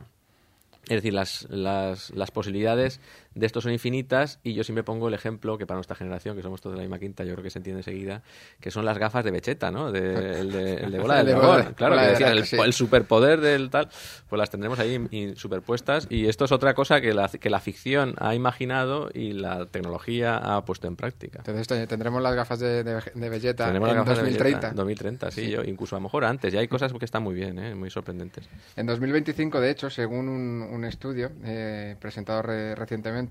Es 0.84 0.96
decir, 0.96 1.12
las, 1.12 1.46
las, 1.48 2.10
las, 2.10 2.30
posibilidades 2.32 3.00
de 3.34 3.46
esto 3.46 3.60
son 3.60 3.72
infinitas 3.72 4.38
y 4.42 4.54
yo 4.54 4.64
siempre 4.64 4.84
pongo 4.84 5.08
el 5.08 5.14
ejemplo 5.14 5.58
que 5.58 5.66
para 5.66 5.76
nuestra 5.76 5.96
generación, 5.96 6.36
que 6.36 6.42
somos 6.42 6.60
todos 6.60 6.74
de 6.74 6.78
la 6.78 6.82
misma 6.82 6.98
quinta, 6.98 7.24
yo 7.24 7.32
creo 7.32 7.42
que 7.42 7.50
se 7.50 7.58
entiende 7.58 7.80
enseguida, 7.80 8.22
que 8.60 8.70
son 8.70 8.84
las 8.84 8.98
gafas 8.98 9.24
de 9.24 9.30
Becheta, 9.30 9.70
¿no? 9.70 9.92
De, 9.92 10.40
el, 10.40 10.52
de, 10.52 10.74
el 10.74 10.92
de 10.92 10.98
bola 11.00 11.22
del 11.22 11.36
dragón. 11.36 11.74
Claro, 11.74 11.96
que 12.16 12.24
el, 12.24 12.72
superpoder 12.72 13.40
del 13.40 13.70
tal, 13.70 13.88
pues 14.28 14.38
las 14.38 14.50
tendremos 14.50 14.78
ahí 14.78 15.34
superpuestas 15.36 16.06
y 16.10 16.26
esto 16.26 16.44
es 16.44 16.52
otra 16.52 16.74
cosa 16.74 17.00
que 17.00 17.14
la, 17.14 17.28
que 17.28 17.50
la 17.50 17.60
ficción 17.60 18.14
ha 18.18 18.34
imaginado 18.34 19.10
y 19.12 19.32
la 19.32 19.66
tecnología 19.66 20.36
ha 20.36 20.64
puesto 20.64 20.88
en 20.88 20.96
práctica. 20.96 21.38
Entonces 21.46 21.88
tendremos 21.88 22.22
las 22.22 22.34
gafas 22.34 22.58
de, 22.58 22.84
de, 22.84 23.28
Belleta 23.28 23.74
en 23.74 23.80
2030. 24.04 24.72
2030, 24.72 25.30
sí, 25.30 25.50
Yo, 25.50 25.62
incluso 25.62 25.96
a 25.96 25.98
lo 25.98 26.04
mejor 26.04 26.24
antes. 26.24 26.52
Ya 26.52 26.60
hay 26.60 26.68
cosas 26.68 26.92
que 26.92 27.04
están 27.04 27.22
muy 27.22 27.34
bien, 27.34 27.58
¿eh? 27.58 27.74
muy 27.74 27.90
sorprendentes. 27.90 28.48
En 28.76 28.86
2025, 28.86 29.60
de 29.60 29.70
hecho, 29.70 29.90
según 29.90 30.28
un 30.28 30.62
un 30.72 30.84
estudio 30.84 31.30
eh, 31.44 31.96
presentado 32.00 32.42
recientemente, 32.42 33.21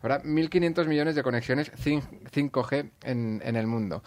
habrá 0.00 0.22
1.500 0.22 0.86
millones 0.86 1.14
de 1.14 1.22
conexiones 1.22 1.72
5G 1.72 2.90
en, 3.02 3.56
el 3.56 3.66
mundo. 3.66 4.02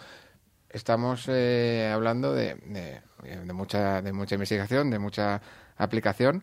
Estamos 0.68 1.26
eh, 1.28 1.90
hablando 1.92 2.32
de, 2.32 2.54
de, 2.54 3.52
mucha, 3.52 4.02
de 4.02 4.12
mucha 4.12 4.34
investigación, 4.34 4.90
de 4.90 4.98
mucha 4.98 5.40
aplicación, 5.76 6.42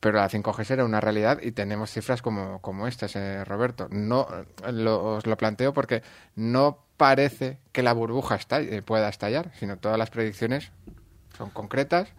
pero 0.00 0.18
la 0.18 0.28
5G 0.28 0.64
será 0.64 0.84
una 0.84 1.00
realidad 1.00 1.40
y 1.42 1.52
tenemos 1.52 1.90
cifras 1.90 2.22
como, 2.22 2.86
estas, 2.86 3.16
eh, 3.16 3.44
Roberto. 3.44 3.88
No, 3.90 4.28
os 4.62 5.26
lo 5.26 5.36
planteo 5.36 5.72
porque 5.72 6.02
no 6.36 6.84
parece 6.96 7.58
que 7.72 7.82
la 7.82 7.92
burbuja 7.92 8.38
pueda 8.84 9.08
estallar, 9.08 9.50
sino 9.54 9.78
todas 9.78 9.98
las 9.98 10.10
predicciones 10.10 10.70
son 11.36 11.50
concretas 11.50 12.12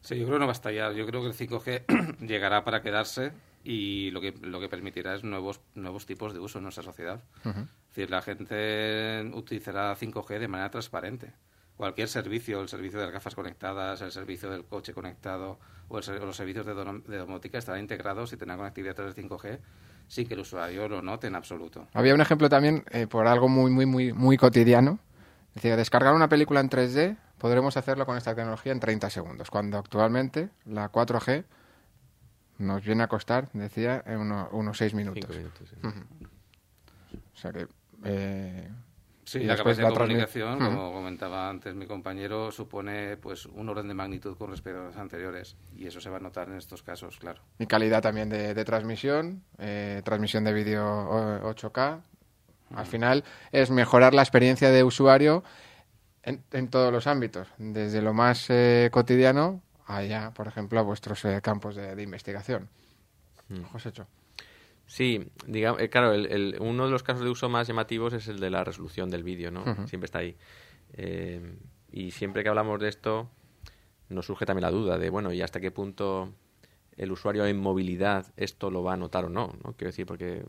Sí, 0.00 0.18
yo 0.18 0.24
creo 0.24 0.36
que 0.36 0.40
no 0.40 0.46
va 0.46 0.52
a 0.52 0.60
estallar. 0.60 0.94
Yo 0.94 1.06
creo 1.06 1.20
que 1.20 1.28
el 1.28 1.34
5G 1.34 2.18
llegará 2.26 2.64
para 2.64 2.82
quedarse 2.82 3.32
y 3.70 4.10
lo 4.12 4.22
que, 4.22 4.32
lo 4.40 4.60
que 4.60 4.68
permitirá 4.70 5.14
es 5.14 5.24
nuevos, 5.24 5.60
nuevos 5.74 6.06
tipos 6.06 6.32
de 6.32 6.38
uso 6.38 6.56
en 6.56 6.62
nuestra 6.62 6.82
sociedad. 6.82 7.22
Es 7.44 7.94
decir, 7.94 8.08
la 8.08 8.22
gente 8.22 9.30
utilizará 9.34 9.94
5G 9.94 10.38
de 10.38 10.48
manera 10.48 10.70
transparente. 10.70 11.34
Cualquier 11.76 12.08
servicio, 12.08 12.62
el 12.62 12.70
servicio 12.70 12.98
de 12.98 13.04
las 13.04 13.12
gafas 13.12 13.34
conectadas, 13.34 14.00
el 14.00 14.10
servicio 14.10 14.48
del 14.48 14.64
coche 14.64 14.94
conectado 14.94 15.58
o, 15.88 15.96
los 16.00 16.34
servicios 16.34 16.64
de, 16.64 17.18
domótica 17.18 17.58
estarán 17.58 17.82
integrados 17.82 18.32
y 18.32 18.38
tendrán 18.38 18.56
conectividad 18.56 18.92
a 18.92 18.94
través 18.94 19.14
de 19.14 19.22
5G 19.22 19.58
sin 20.06 20.26
que 20.26 20.32
el 20.32 20.40
usuario 20.40 20.88
lo 20.88 21.02
note 21.02 21.26
en 21.26 21.34
absoluto. 21.34 21.88
Había 21.92 22.14
un 22.14 22.22
ejemplo 22.22 22.48
también 22.48 22.84
eh, 22.90 23.06
por 23.06 23.26
algo 23.26 23.50
muy, 23.50 23.70
muy, 23.70 23.84
muy, 23.84 24.14
muy 24.14 24.38
cotidiano. 24.38 24.98
Es 25.50 25.62
decir, 25.62 25.76
descargar 25.76 26.14
una 26.14 26.30
película 26.30 26.60
en 26.60 26.70
3D 26.70 27.18
podremos 27.36 27.76
hacerlo 27.76 28.06
con 28.06 28.16
esta 28.16 28.34
tecnología 28.34 28.72
en 28.72 28.80
30 28.80 29.10
segundos, 29.10 29.50
cuando 29.50 29.76
actualmente 29.76 30.48
la 30.64 30.90
4G 30.90 31.44
nos 32.58 32.84
viene 32.84 33.02
a 33.04 33.08
costar, 33.08 33.48
decía, 33.52 34.02
en 34.06 34.18
unos 34.20 34.76
seis 34.78 34.94
minutos. 34.94 35.24
Cinco 35.24 35.38
minutos, 35.38 35.68
sí. 35.68 35.76
O 37.34 37.36
sea 37.36 37.52
que... 37.52 37.66
eh, 38.04 38.68
Sí, 39.24 39.40
y 39.40 39.44
la 39.44 39.58
capacidad 39.58 39.88
de 39.88 39.94
comunicación, 39.94 40.58
como 40.58 40.90
comentaba 40.90 41.50
antes 41.50 41.74
mi 41.74 41.86
compañero, 41.86 42.50
supone 42.50 43.18
pues 43.18 43.44
un 43.44 43.68
orden 43.68 43.86
de 43.86 43.92
magnitud 43.92 44.38
con 44.38 44.50
respecto 44.50 44.80
a 44.80 44.84
las 44.86 44.96
anteriores. 44.96 45.54
Y 45.76 45.86
eso 45.86 46.00
se 46.00 46.08
va 46.08 46.16
a 46.16 46.20
notar 46.20 46.48
en 46.48 46.54
estos 46.56 46.82
casos, 46.82 47.18
claro. 47.18 47.42
Y 47.58 47.66
calidad 47.66 48.00
también 48.00 48.30
de, 48.30 48.54
de 48.54 48.64
transmisión, 48.64 49.42
eh, 49.58 50.00
transmisión 50.02 50.44
de 50.44 50.54
vídeo 50.54 50.82
o- 50.82 51.54
8K. 51.54 52.00
Al 52.74 52.86
final 52.86 53.22
es 53.52 53.70
mejorar 53.70 54.14
la 54.14 54.22
experiencia 54.22 54.70
de 54.70 54.82
usuario 54.82 55.44
en, 56.22 56.42
en 56.52 56.68
todos 56.68 56.90
los 56.90 57.06
ámbitos, 57.06 57.48
desde 57.58 58.00
lo 58.00 58.14
más 58.14 58.46
eh, 58.48 58.88
cotidiano 58.90 59.60
allá, 59.88 60.32
por 60.34 60.46
ejemplo, 60.48 60.78
a 60.78 60.82
vuestros 60.82 61.24
eh, 61.24 61.40
campos 61.42 61.74
de, 61.76 61.94
de 61.96 62.02
investigación. 62.02 62.68
Josécho. 63.72 64.06
Sí, 64.86 65.30
digamos, 65.46 65.80
eh, 65.82 65.88
claro, 65.90 66.12
el, 66.12 66.26
el- 66.26 66.56
uno 66.60 66.84
de 66.86 66.90
los 66.90 67.02
casos 67.02 67.22
de 67.24 67.30
uso 67.30 67.48
más 67.48 67.66
llamativos 67.68 68.12
es 68.12 68.28
el 68.28 68.40
de 68.40 68.50
la 68.50 68.64
resolución 68.64 69.10
del 69.10 69.22
vídeo, 69.22 69.50
¿no? 69.50 69.64
Siempre 69.86 70.06
está 70.06 70.18
ahí. 70.20 70.36
Eh, 70.94 71.56
y 71.92 72.10
siempre 72.10 72.42
que 72.42 72.48
hablamos 72.48 72.80
de 72.80 72.88
esto, 72.88 73.28
nos 74.08 74.26
surge 74.26 74.46
también 74.46 74.62
la 74.62 74.70
duda 74.70 74.98
de, 74.98 75.10
bueno, 75.10 75.32
¿y 75.32 75.42
hasta 75.42 75.60
qué 75.60 75.70
punto 75.70 76.32
el 76.96 77.12
usuario 77.12 77.44
en 77.46 77.58
movilidad 77.58 78.26
esto 78.36 78.70
lo 78.70 78.82
va 78.82 78.94
a 78.94 78.96
notar 78.96 79.26
o 79.26 79.28
no? 79.28 79.52
¿no? 79.62 79.72
Quiero 79.74 79.90
decir, 79.90 80.06
porque 80.06 80.42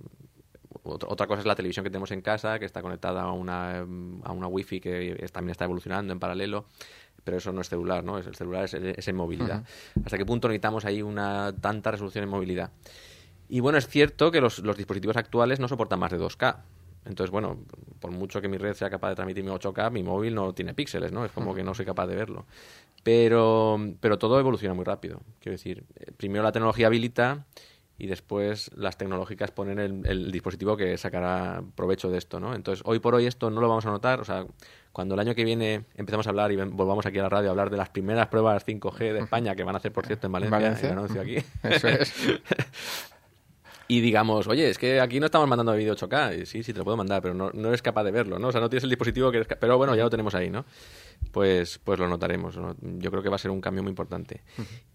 ot- 0.84 1.06
otra 1.08 1.28
cosa 1.28 1.40
es 1.42 1.46
la 1.46 1.56
televisión 1.56 1.84
que 1.84 1.90
tenemos 1.90 2.12
en 2.12 2.22
casa, 2.22 2.60
que 2.60 2.66
está 2.66 2.82
conectada 2.82 3.24
a 3.24 3.32
una, 3.34 3.80
a 3.80 4.32
una 4.32 4.48
wifi 4.48 4.80
que 4.80 5.28
también 5.34 5.52
está 5.52 5.66
evolucionando 5.66 6.14
en 6.14 6.20
paralelo, 6.20 6.66
pero 7.30 7.38
eso 7.38 7.52
no 7.52 7.62
es 7.62 7.70
celular, 7.70 8.04
¿no? 8.04 8.18
Es, 8.18 8.26
el 8.26 8.34
celular 8.34 8.64
es, 8.64 8.74
es 8.74 9.08
en 9.08 9.16
movilidad. 9.16 9.64
¿Hasta 10.04 10.18
qué 10.18 10.26
punto 10.26 10.48
necesitamos 10.48 10.84
ahí 10.84 11.04
una 11.04 11.54
tanta 11.62 11.92
resolución 11.92 12.24
en 12.24 12.30
movilidad? 12.32 12.72
Y 13.48 13.60
bueno, 13.60 13.78
es 13.78 13.88
cierto 13.88 14.32
que 14.32 14.42
los, 14.42 14.58
los 14.58 14.76
dispositivos 14.76 15.16
actuales 15.16 15.60
no 15.60 15.68
soportan 15.68 16.00
más 16.00 16.10
de 16.10 16.20
2K. 16.20 16.56
Entonces, 17.06 17.30
bueno, 17.30 17.60
por 18.00 18.10
mucho 18.10 18.42
que 18.42 18.48
mi 18.48 18.58
red 18.58 18.74
sea 18.74 18.90
capaz 18.90 19.10
de 19.10 19.16
transmitirme 19.16 19.52
8K, 19.52 19.92
mi 19.92 20.02
móvil 20.02 20.34
no 20.34 20.54
tiene 20.54 20.74
píxeles, 20.74 21.12
¿no? 21.12 21.24
Es 21.24 21.32
como 21.32 21.54
que 21.54 21.64
no 21.64 21.76
soy 21.76 21.86
capaz 21.86 22.08
de 22.08 22.16
verlo. 22.16 22.48
Pero, 23.04 23.80
pero 24.00 24.18
todo 24.18 24.40
evoluciona 24.40 24.74
muy 24.74 24.86
rápido. 24.86 25.22
Quiero 25.40 25.54
decir, 25.54 25.84
eh, 25.98 26.12
primero 26.18 26.44
la 26.44 26.52
tecnología 26.52 26.88
habilita 26.88 27.46
y 28.00 28.08
después 28.08 28.72
las 28.76 28.98
tecnológicas 28.98 29.52
ponen 29.52 29.78
el, 29.78 30.02
el 30.08 30.32
dispositivo 30.32 30.76
que 30.76 30.98
sacará 30.98 31.62
provecho 31.76 32.10
de 32.10 32.18
esto, 32.18 32.40
¿no? 32.40 32.56
Entonces, 32.56 32.82
hoy 32.88 32.98
por 32.98 33.14
hoy 33.14 33.28
esto 33.28 33.52
no 33.52 33.62
lo 33.62 33.70
vamos 33.70 33.86
a 33.86 33.92
notar. 33.92 34.20
O 34.20 34.26
sea, 34.26 34.48
cuando 34.92 35.14
el 35.14 35.20
año 35.20 35.36
que 35.36 35.44
viene 35.44 35.86
empezamos 35.96 36.26
a 36.28 36.32
hablar 36.32 36.52
y 36.52 36.56
volvamos 36.56 37.06
aquí 37.06 37.20
a 37.20 37.24
la 37.24 37.30
radio 37.30 37.50
a 37.50 37.52
hablar 37.52 37.70
de 37.70 37.78
las 37.78 37.90
primeras 37.90 38.28
pruebas 38.28 38.66
5G 38.66 39.14
de 39.14 39.20
España, 39.20 39.56
que 39.56 39.64
van 39.64 39.76
a 39.76 39.78
hacer, 39.78 39.92
por 39.92 40.06
cierto, 40.08 40.28
en 40.28 40.34
Valencia, 40.34 40.58
Valencia. 40.58 40.88
el 40.90 40.98
anuncio 40.98 41.22
aquí. 41.22 41.38
Eso 41.64 41.88
es. 41.88 42.14
y 43.88 44.02
digamos, 44.02 44.48
oye, 44.48 44.70
es 44.70 44.78
que 44.78 45.00
aquí 45.00 45.20
no 45.20 45.28
estamos 45.28 45.48
mandando 45.48 45.74
vídeo 45.74 45.96
8K. 45.96 46.42
Y 46.42 46.46
sí, 46.46 46.64
sí, 46.64 46.74
te 46.74 46.80
lo 46.80 46.86
puedo 46.86 46.98
mandar, 46.98 47.22
pero 47.22 47.34
no, 47.34 47.52
no 47.54 47.70
eres 47.70 47.82
capaz 47.82 48.04
de 48.04 48.12
verlo, 48.12 48.40
¿no? 48.40 48.48
O 48.48 48.52
sea, 48.52 48.62
no 48.62 48.70
tienes 48.70 48.84
el 48.84 48.90
dispositivo 48.90 49.32
que 49.32 49.38
eres 49.38 49.48
Pero 49.60 49.78
bueno, 49.78 49.96
ya 49.96 50.04
lo 50.04 50.10
tenemos 50.10 50.34
ahí, 50.36 50.50
¿no? 50.50 50.66
Pues, 51.32 51.80
pues 51.84 52.00
lo 52.00 52.08
notaremos. 52.08 52.58
¿no? 52.58 52.76
Yo 52.82 53.12
creo 53.12 53.22
que 53.24 53.30
va 53.30 53.36
a 53.36 53.40
ser 53.40 53.52
un 53.52 53.62
cambio 53.62 53.84
muy 53.84 53.92
importante. 53.92 54.42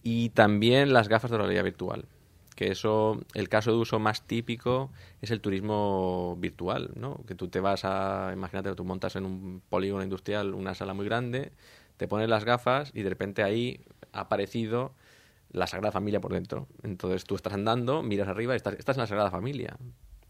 Y 0.03 0.31
también 0.31 0.93
las 0.93 1.09
gafas 1.09 1.31
de 1.31 1.39
realidad 1.39 1.65
virtual. 1.65 2.07
Que 2.55 2.71
eso, 2.71 3.21
el 3.35 3.49
caso 3.49 3.73
de 3.73 3.79
uso 3.79 3.99
más 3.99 4.27
típico 4.27 4.91
es 5.21 5.31
el 5.31 5.41
turismo 5.41 6.37
virtual, 6.39 6.93
¿no? 6.95 7.21
Que 7.27 7.35
tú 7.35 7.49
te 7.49 7.61
vas 7.61 7.85
a, 7.85 8.31
imagínate 8.33 8.75
tú 8.75 8.85
montas 8.85 9.17
en 9.17 9.25
un 9.25 9.63
polígono 9.69 10.05
industrial 10.05 10.55
una 10.55 10.75
sala 10.75 10.95
muy 10.95 11.05
grande, 11.05 11.53
te 11.97 12.07
pones 12.09 12.29
las 12.29 12.45
gafas 12.45 12.93
y 12.95 13.03
de 13.03 13.09
repente 13.09 13.43
ahí 13.43 13.81
ha 14.13 14.21
aparecido 14.21 14.93
la 15.51 15.67
Sagrada 15.67 15.93
Familia 15.93 16.21
por 16.21 16.33
dentro. 16.33 16.69
Entonces 16.83 17.25
tú 17.25 17.35
estás 17.35 17.53
andando, 17.53 18.03
miras 18.03 18.29
arriba 18.29 18.55
estás, 18.55 18.75
estás 18.75 18.97
en 18.97 19.03
la 19.03 19.07
Sagrada 19.07 19.31
Familia. 19.31 19.77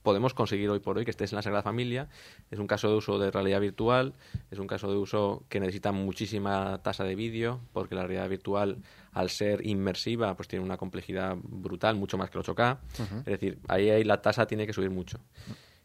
Podemos 0.05 0.35
conseguir 0.35 0.69
hoy 0.69 0.81
por 0.81 0.99
hoy 0.99 1.05
que 1.07 1.11
estés 1.11 1.33
en 1.33 1.37
la 1.37 1.43
Sagrada 1.43 1.63
Familia. 1.63 2.09
Es 2.51 2.59
un 2.59 2.67
caso 2.67 2.91
de 2.91 2.95
uso 2.95 3.19
de 3.19 3.31
realidad 3.31 3.59
virtual, 3.61 4.13
es 4.51 4.59
un 4.59 4.67
caso 4.67 4.91
de 4.91 4.99
uso 4.99 5.43
que 5.49 5.61
necesita 5.61 5.93
muchísima 5.93 6.79
tasa 6.83 7.05
de 7.05 7.15
vídeo, 7.15 7.59
porque 7.73 7.95
la 7.95 8.03
realidad 8.03 8.29
virtual, 8.29 8.77
al 9.13 9.31
ser 9.31 9.67
inmersiva, 9.67 10.37
pues 10.37 10.47
tiene 10.47 10.63
una 10.63 10.77
complejidad 10.77 11.37
brutal, 11.43 11.97
mucho 11.97 12.19
más 12.19 12.29
que 12.29 12.37
el 12.39 12.45
8K. 12.45 12.79
Es 13.21 13.25
decir, 13.25 13.59
ahí, 13.67 13.89
ahí 13.89 14.05
la 14.05 14.21
tasa 14.21 14.47
tiene 14.47 14.67
que 14.67 14.75
subir 14.75 14.91
mucho. 14.91 15.19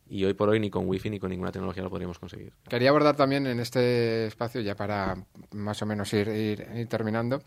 Y 0.10 0.26
hoy 0.26 0.34
por 0.34 0.50
hoy 0.50 0.60
ni 0.60 0.70
con 0.70 0.86
wifi 0.88 1.10
ni 1.10 1.18
con 1.20 1.30
ninguna 1.30 1.54
tecnología 1.54 1.82
lo 1.84 1.90
podríamos 1.90 2.20
conseguir. 2.20 2.52
Quería 2.68 2.90
abordar 2.90 3.16
también 3.16 3.48
en 3.48 3.62
este 3.62 4.26
espacio, 4.28 4.60
ya 4.60 4.76
para 4.76 5.16
más 5.52 5.82
o 5.82 5.86
menos 5.86 6.12
ir, 6.14 6.28
ir- 6.28 6.68
ir 6.78 6.88
terminando, 6.88 7.42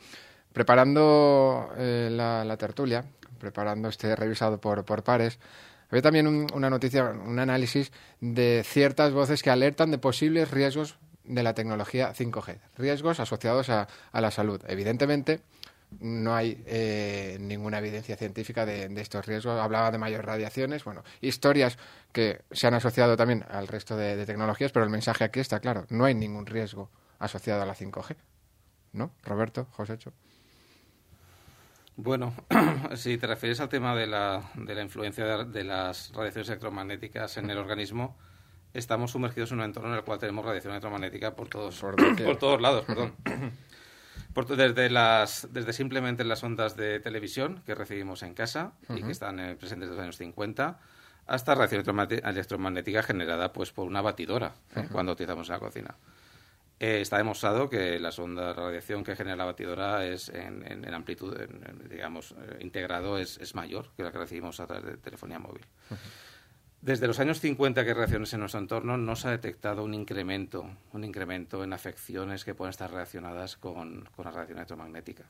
preparando 0.54 1.70
eh, 1.76 2.08
la, 2.10 2.44
la 2.44 2.56
tertulia, 2.56 3.04
preparando 3.38 3.88
este 3.88 4.14
revisado 4.16 4.60
por, 4.60 4.84
por 4.84 5.02
pares, 5.02 5.38
había 5.92 6.02
también 6.02 6.26
un- 6.26 6.46
una 6.54 6.68
noticia, 6.70 7.04
un 7.04 7.38
análisis 7.38 7.92
de 8.20 8.62
ciertas 8.66 9.12
voces 9.12 9.42
que 9.42 9.50
alertan 9.50 9.90
de 9.90 9.98
posibles 9.98 10.50
riesgos 10.50 10.98
de 11.24 11.42
la 11.44 11.54
tecnología 11.54 12.12
5G, 12.14 12.58
riesgos 12.76 13.20
asociados 13.20 13.68
a, 13.70 13.86
a 14.10 14.20
la 14.20 14.30
salud. 14.32 14.60
Evidentemente, 14.66 15.40
no 16.00 16.34
hay 16.34 16.62
eh, 16.66 17.36
ninguna 17.40 17.78
evidencia 17.78 18.16
científica 18.16 18.64
de, 18.66 18.86
estos 19.00 19.26
riesgos. 19.26 19.60
Hablaba 19.60 19.90
de 19.90 19.98
mayores 19.98 20.24
radiaciones, 20.24 20.82
bueno, 20.84 21.04
historias 21.20 21.78
que 22.12 22.40
se 22.50 22.66
han 22.66 22.74
asociado 22.74 23.16
también 23.16 23.44
al 23.50 23.68
resto 23.68 23.96
de, 23.96 24.16
de 24.16 24.26
tecnologías, 24.26 24.72
pero 24.72 24.84
el 24.84 24.90
mensaje 24.90 25.24
aquí 25.24 25.40
está 25.40 25.60
claro, 25.60 25.84
no 25.90 26.06
hay 26.06 26.14
ningún 26.14 26.46
riesgo 26.46 26.90
asociado 27.18 27.62
a 27.62 27.66
la 27.66 27.74
5G. 27.74 28.16
¿No? 28.94 29.10
Roberto, 29.22 29.66
Josécho. 29.72 30.12
Bueno, 32.04 32.34
si 32.96 33.16
te 33.16 33.26
refieres 33.28 33.60
al 33.60 33.68
tema 33.68 33.94
de 33.94 34.08
la, 34.08 34.42
de 34.54 34.74
la 34.74 34.82
influencia 34.82 35.24
de, 35.24 35.44
de 35.44 35.62
las 35.62 36.10
radiaciones 36.12 36.48
electromagnéticas 36.48 37.36
en 37.36 37.48
el 37.48 37.58
organismo, 37.58 38.18
estamos 38.74 39.12
sumergidos 39.12 39.52
en 39.52 39.58
un 39.58 39.64
entorno 39.66 39.90
en 39.90 39.96
el 39.98 40.02
cual 40.02 40.18
tenemos 40.18 40.44
radiación 40.44 40.72
electromagnética 40.72 41.36
por 41.36 41.48
todos, 41.48 41.76
Por 42.24 42.36
todos 42.38 42.60
lados, 42.60 42.84
perdón. 42.86 43.14
Por 44.34 44.46
desde, 44.46 44.88
las, 44.88 45.48
desde 45.52 45.74
simplemente 45.74 46.24
las 46.24 46.42
ondas 46.42 46.74
de 46.74 47.00
televisión 47.00 47.62
que 47.66 47.74
recibimos 47.74 48.22
en 48.22 48.32
casa 48.32 48.72
y 48.88 49.02
que 49.02 49.12
están 49.12 49.38
eh, 49.38 49.56
presentes 49.56 49.90
desde 49.90 49.96
los 49.96 50.02
años 50.04 50.16
50, 50.16 50.78
hasta 51.26 51.54
radiación 51.54 51.84
electromagné- 51.84 52.26
electromagnética 52.26 53.02
generada 53.02 53.52
pues, 53.52 53.72
por 53.72 53.86
una 53.86 54.00
batidora 54.00 54.54
eh, 54.74 54.88
cuando 54.90 55.12
utilizamos 55.12 55.48
en 55.50 55.52
la 55.52 55.58
cocina. 55.60 55.94
Eh, 56.84 57.00
está 57.00 57.16
demostrado 57.18 57.68
que 57.70 58.00
las 58.00 58.18
ondas 58.18 58.56
de 58.56 58.60
radiación 58.60 59.04
que 59.04 59.14
genera 59.14 59.36
la 59.36 59.44
batidora 59.44 60.04
es 60.04 60.28
en, 60.30 60.66
en- 60.66 60.84
en 60.84 60.94
amplitud, 60.94 61.32
en- 61.40 61.88
digamos, 61.88 62.32
eh, 62.32 62.56
integrado 62.60 63.18
es, 63.18 63.38
es 63.38 63.54
mayor 63.54 63.90
que 63.96 64.02
la 64.02 64.10
que 64.10 64.18
recibimos 64.18 64.58
a 64.58 64.66
través 64.66 64.84
de 64.84 64.96
telefonía 64.96 65.38
móvil. 65.38 65.62
Desde 66.80 67.06
los 67.06 67.20
años 67.20 67.38
50 67.38 67.84
que 67.84 67.90
hay 67.90 67.94
radiaciones 67.94 68.32
en 68.34 68.40
nuestro 68.40 68.58
entorno 68.58 68.96
no 68.96 69.14
se 69.14 69.28
ha 69.28 69.30
detectado 69.30 69.84
un 69.84 69.94
incremento, 69.94 70.68
un 70.92 71.04
incremento 71.04 71.62
en 71.62 71.72
afecciones 71.72 72.44
que 72.44 72.56
pueden 72.56 72.70
estar 72.70 72.90
relacionadas 72.90 73.56
con, 73.56 74.08
con 74.16 74.24
la 74.24 74.32
radiación 74.32 74.58
electromagnética. 74.58 75.22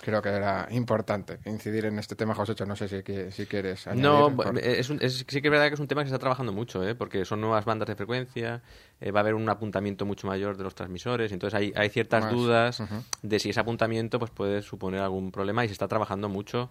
Creo 0.00 0.20
que 0.22 0.28
era 0.28 0.68
importante 0.70 1.38
incidir 1.46 1.86
en 1.86 1.98
este 1.98 2.16
tema, 2.16 2.34
Josécho. 2.34 2.66
No 2.66 2.76
sé 2.76 2.86
si, 2.88 3.02
si 3.32 3.46
quieres 3.46 3.86
añadir. 3.86 4.02
No, 4.02 4.36
por- 4.36 4.58
es 4.58 4.90
un- 4.90 4.98
es- 5.00 5.24
sí 5.26 5.40
que 5.40 5.48
es 5.48 5.50
verdad 5.50 5.68
que 5.68 5.74
es 5.74 5.80
un 5.80 5.88
tema 5.88 6.02
que 6.02 6.08
se 6.08 6.14
está 6.14 6.20
trabajando 6.20 6.52
mucho, 6.52 6.86
¿eh? 6.86 6.94
porque 6.94 7.24
son 7.24 7.40
nuevas 7.40 7.64
bandas 7.64 7.88
de 7.88 7.96
frecuencia, 7.96 8.62
eh, 9.00 9.10
va 9.10 9.20
a 9.20 9.22
haber 9.22 9.34
un 9.34 9.48
apuntamiento 9.48 10.04
mucho 10.04 10.26
mayor 10.26 10.56
de 10.56 10.64
los 10.64 10.74
transmisores, 10.74 11.32
entonces 11.32 11.58
hay, 11.58 11.72
hay 11.76 11.88
ciertas 11.88 12.24
Más, 12.24 12.32
dudas 12.32 12.82
de 13.22 13.38
si 13.38 13.50
ese 13.50 13.60
apuntamiento 13.60 14.18
pues 14.18 14.30
puede 14.30 14.62
suponer 14.62 15.00
algún 15.00 15.32
problema 15.32 15.64
y 15.64 15.68
se 15.68 15.72
está 15.72 15.88
trabajando 15.88 16.28
mucho 16.28 16.70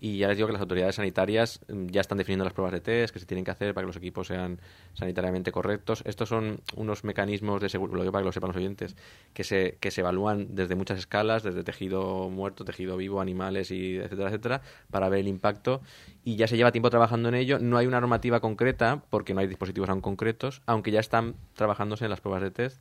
y 0.00 0.16
ya 0.16 0.28
les 0.28 0.36
digo 0.38 0.46
que 0.46 0.54
las 0.54 0.62
autoridades 0.62 0.94
sanitarias 0.94 1.60
mm, 1.68 1.88
ya 1.88 2.00
están 2.00 2.16
definiendo 2.16 2.44
las 2.44 2.54
pruebas 2.54 2.72
de 2.72 2.80
test 2.80 3.12
que 3.12 3.20
se 3.20 3.26
tienen 3.26 3.44
que 3.44 3.50
hacer 3.50 3.74
para 3.74 3.84
que 3.84 3.88
los 3.88 3.96
equipos 3.96 4.26
sean 4.26 4.58
sanitariamente 4.94 5.52
correctos. 5.52 6.02
Estos 6.06 6.30
son 6.30 6.60
unos 6.74 7.04
mecanismos 7.04 7.60
de 7.60 7.68
seguridad, 7.68 7.96
lo 7.96 8.02
digo 8.02 8.12
para 8.12 8.22
que 8.22 8.26
lo 8.26 8.32
sepan 8.32 8.48
los 8.48 8.56
oyentes, 8.56 8.96
que 9.34 9.44
se, 9.44 9.76
que 9.78 9.90
se 9.90 10.00
evalúan 10.00 10.54
desde 10.54 10.74
muchas 10.74 10.98
escalas, 10.98 11.42
desde 11.42 11.62
tejido 11.64 12.30
muerto, 12.30 12.64
tejido 12.64 12.96
vivo, 12.96 13.20
animales, 13.20 13.70
y 13.70 13.98
etcétera, 13.98 14.28
etcétera, 14.28 14.62
para 14.90 15.10
ver 15.10 15.20
el 15.20 15.28
impacto. 15.28 15.82
Y 16.24 16.36
ya 16.36 16.48
se 16.48 16.56
lleva 16.56 16.72
tiempo 16.72 16.88
trabajando 16.88 17.28
en 17.28 17.34
ello. 17.34 17.58
No 17.58 17.76
hay 17.76 17.86
una 17.86 18.00
normativa 18.00 18.40
concreta, 18.40 19.02
porque 19.10 19.34
no 19.34 19.40
hay 19.40 19.48
dispositivos 19.48 19.90
aún 19.90 20.00
concretos, 20.00 20.62
aunque 20.64 20.92
ya 20.92 21.00
están 21.00 21.34
trabajándose 21.54 22.04
en 22.04 22.10
las 22.10 22.22
pruebas 22.22 22.42
de 22.42 22.50
test. 22.50 22.80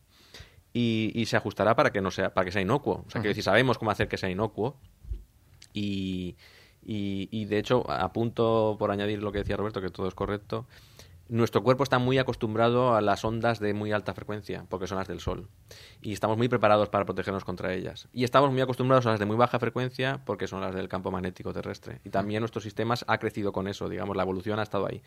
Y, 0.71 1.12
y 1.15 1.25
se 1.25 1.36
ajustará 1.36 1.75
para 1.75 1.91
que 1.91 1.99
no 1.99 2.12
sea, 2.12 2.34
para 2.34 2.45
que 2.45 2.51
sea 2.51 2.62
inocuo. 2.62 3.03
O 3.08 3.10
sea, 3.10 3.21
que 3.21 3.34
si 3.34 3.41
sabemos 3.41 3.77
cómo 3.77 3.91
hacer 3.91 4.08
que 4.08 4.17
sea 4.17 4.29
inocuo, 4.29 4.77
y, 5.73 6.36
y, 6.89 7.30
y, 7.32 7.45
de 7.45 7.60
hecho, 7.60 7.89
apunto 7.89 8.75
por 8.80 8.89
añadir 8.89 9.21
lo 9.21 9.32
que 9.32 9.39
decía 9.39 9.58
Roberto, 9.58 9.80
que 9.82 9.91
todo 9.91 10.08
es 10.08 10.15
correcto. 10.15 10.65
Nuestro 11.29 11.63
cuerpo 11.63 11.83
está 11.83 11.99
muy 11.99 12.17
acostumbrado 12.17 12.95
a 12.95 13.01
las 13.01 13.23
ondas 13.23 13.59
de 13.59 13.73
muy 13.73 13.91
alta 13.91 14.13
frecuencia, 14.13 14.65
porque 14.67 14.87
son 14.87 14.97
las 14.97 15.07
del 15.07 15.19
Sol. 15.19 15.47
Y 16.01 16.11
estamos 16.11 16.37
muy 16.37 16.49
preparados 16.49 16.89
para 16.89 17.05
protegernos 17.05 17.45
contra 17.45 17.73
ellas. 17.73 18.07
Y 18.13 18.23
estamos 18.23 18.51
muy 18.51 18.61
acostumbrados 18.61 19.05
a 19.05 19.11
las 19.11 19.19
de 19.19 19.25
muy 19.25 19.37
baja 19.37 19.59
frecuencia, 19.59 20.21
porque 20.25 20.47
son 20.47 20.61
las 20.61 20.73
del 20.73 20.89
campo 20.89 21.11
magnético 21.11 21.53
terrestre. 21.53 22.01
Y 22.03 22.09
también 22.09 22.41
nuestros 22.41 22.63
sistemas 22.63 23.05
ha 23.07 23.19
crecido 23.19 23.51
con 23.51 23.67
eso, 23.67 23.87
digamos, 23.87 24.17
la 24.17 24.23
evolución 24.23 24.59
ha 24.59 24.63
estado 24.63 24.87
ahí. 24.87 25.01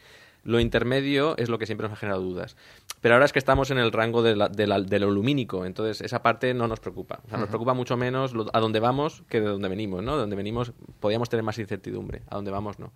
Lo 0.44 0.61
intermedio 0.61 1.37
es 1.38 1.48
lo 1.48 1.58
que 1.58 1.66
siempre 1.66 1.88
nos 1.88 1.96
ha 1.96 2.00
generado 2.00 2.22
dudas. 2.22 2.56
Pero 3.00 3.14
ahora 3.14 3.26
es 3.26 3.32
que 3.32 3.38
estamos 3.38 3.70
en 3.70 3.78
el 3.78 3.90
rango 3.92 4.22
de, 4.22 4.37
lo 4.37 5.11
lumínico, 5.11 5.66
entonces 5.66 6.00
esa 6.00 6.22
parte 6.22 6.54
no 6.54 6.68
nos 6.68 6.80
preocupa. 6.80 7.20
O 7.26 7.28
sea, 7.28 7.38
nos 7.38 7.48
preocupa 7.48 7.74
mucho 7.74 7.96
menos 7.96 8.32
a 8.52 8.61
dónde 8.61 8.80
vamos 8.80 9.24
que 9.28 9.40
de 9.40 9.48
dónde 9.48 9.68
venimos, 9.68 10.02
¿no? 10.02 10.14
De 10.14 10.20
dónde 10.20 10.37
venimos 10.37 10.72
podríamos 11.00 11.28
tener 11.28 11.42
más 11.42 11.58
incertidumbre, 11.58 12.22
a 12.28 12.37
dónde 12.37 12.50
vamos 12.50 12.78
no. 12.78 12.92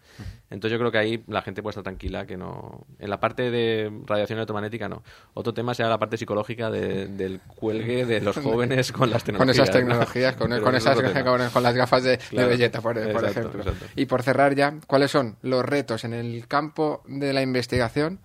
Entonces 0.50 0.72
yo 0.72 0.78
creo 0.78 0.92
que 0.92 0.98
ahí 0.98 1.24
la 1.26 1.42
gente 1.42 1.62
puede 1.62 1.72
estar 1.72 1.84
tranquila, 1.84 2.26
que 2.26 2.36
no... 2.36 2.86
En 2.98 3.10
la 3.10 3.15
parte 3.20 3.50
de 3.50 3.90
radiación 4.07 4.38
electromagnética 4.38 4.88
no. 4.88 5.02
Otro 5.35 5.55
tema 5.55 5.74
será 5.74 5.88
la 5.88 5.98
parte 5.98 6.16
psicológica 6.16 6.70
del 6.70 7.40
cuelgue 7.46 8.07
de 8.07 8.20
los 8.20 8.37
jóvenes 8.42 8.92
con 8.92 9.11
las 9.11 9.24
tecnologías. 9.24 9.57
Con 9.57 9.62
esas 9.62 9.76
tecnologías, 9.76 10.37
con, 10.37 10.52
esas, 10.74 11.52
con, 11.52 11.62
las 11.62 11.74
gafas 11.74 12.02
de, 12.02 12.18
belleta, 12.33 12.81
por, 12.81 12.98
ejemplo. 12.98 13.64
Y 13.94 14.07
por 14.07 14.22
cerrar 14.22 14.55
ya, 14.55 14.74
¿cuáles 14.87 15.11
son 15.11 15.37
los 15.42 15.64
retos 15.64 16.05
en 16.05 16.14
el 16.14 16.46
campo 16.48 17.02
de 17.07 17.33
la 17.33 17.42
investigación 17.42 18.20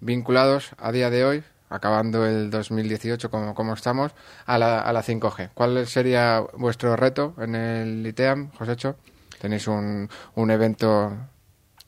vinculados 0.00 0.70
a 0.78 0.92
día 0.92 1.10
de 1.10 1.24
hoy, 1.24 1.44
acabando 1.70 2.26
el 2.26 2.50
2018 2.50 3.30
como, 3.30 3.54
como 3.54 3.74
estamos, 3.74 4.12
a 4.46 4.58
la, 4.58 4.80
a 4.80 4.92
la 4.92 5.02
5G. 5.02 5.50
¿Cuál 5.54 5.86
sería 5.86 6.40
vuestro 6.54 6.96
reto 6.96 7.34
en 7.38 7.54
el 7.54 8.06
ITEAM, 8.06 8.50
Josécho? 8.52 8.96
Tenéis 9.40 9.68
un, 9.68 10.08
un 10.34 10.50
evento 10.50 11.16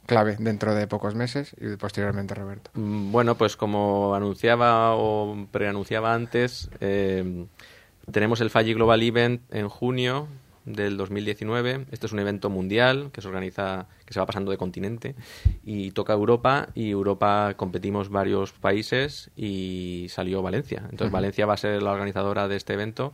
clave 0.07 0.37
dentro 0.39 0.75
de 0.75 0.87
pocos 0.87 1.15
meses 1.15 1.55
y 1.61 1.77
posteriormente 1.77 2.35
Roberto. 2.35 2.71
Mm, 2.75 3.13
bueno, 3.13 3.37
pues 3.37 3.57
como 3.57 4.15
anunciaba 4.15 4.95
o 4.97 5.47
preanunciaba 5.51 6.15
antes, 6.15 6.71
eh, 6.81 7.47
tenemos 8.11 8.41
el 8.41 8.51
Falli 8.51 8.75
Global 8.75 9.03
Event 9.03 9.43
en 9.53 9.69
junio 9.69 10.29
del 10.65 10.97
2019. 10.97 11.87
Este 11.91 12.07
es 12.07 12.13
un 12.13 12.19
evento 12.19 12.51
mundial 12.51 13.11
que 13.13 13.23
se 13.23 13.29
organiza, 13.29 13.87
que 14.05 14.15
se 14.15 14.21
va 14.21 14.27
pasando 14.27 14.51
de 14.51 14.59
continente 14.59 15.15
y 15.65 15.91
toca 15.93 16.13
Europa 16.13 16.69
y 16.75 16.91
Europa 16.91 17.55
competimos 17.57 18.11
varios 18.11 18.53
países 18.53 19.31
y 19.37 20.07
salió 20.11 20.43
Valencia. 20.43 20.83
Entonces 20.91 21.13
Valencia 21.13 21.47
va 21.47 21.55
a 21.55 21.59
ser 21.59 21.83
la 21.83 21.93
organizadora 21.93 22.49
de 22.49 22.57
este 22.57 22.75
evento 22.75 23.13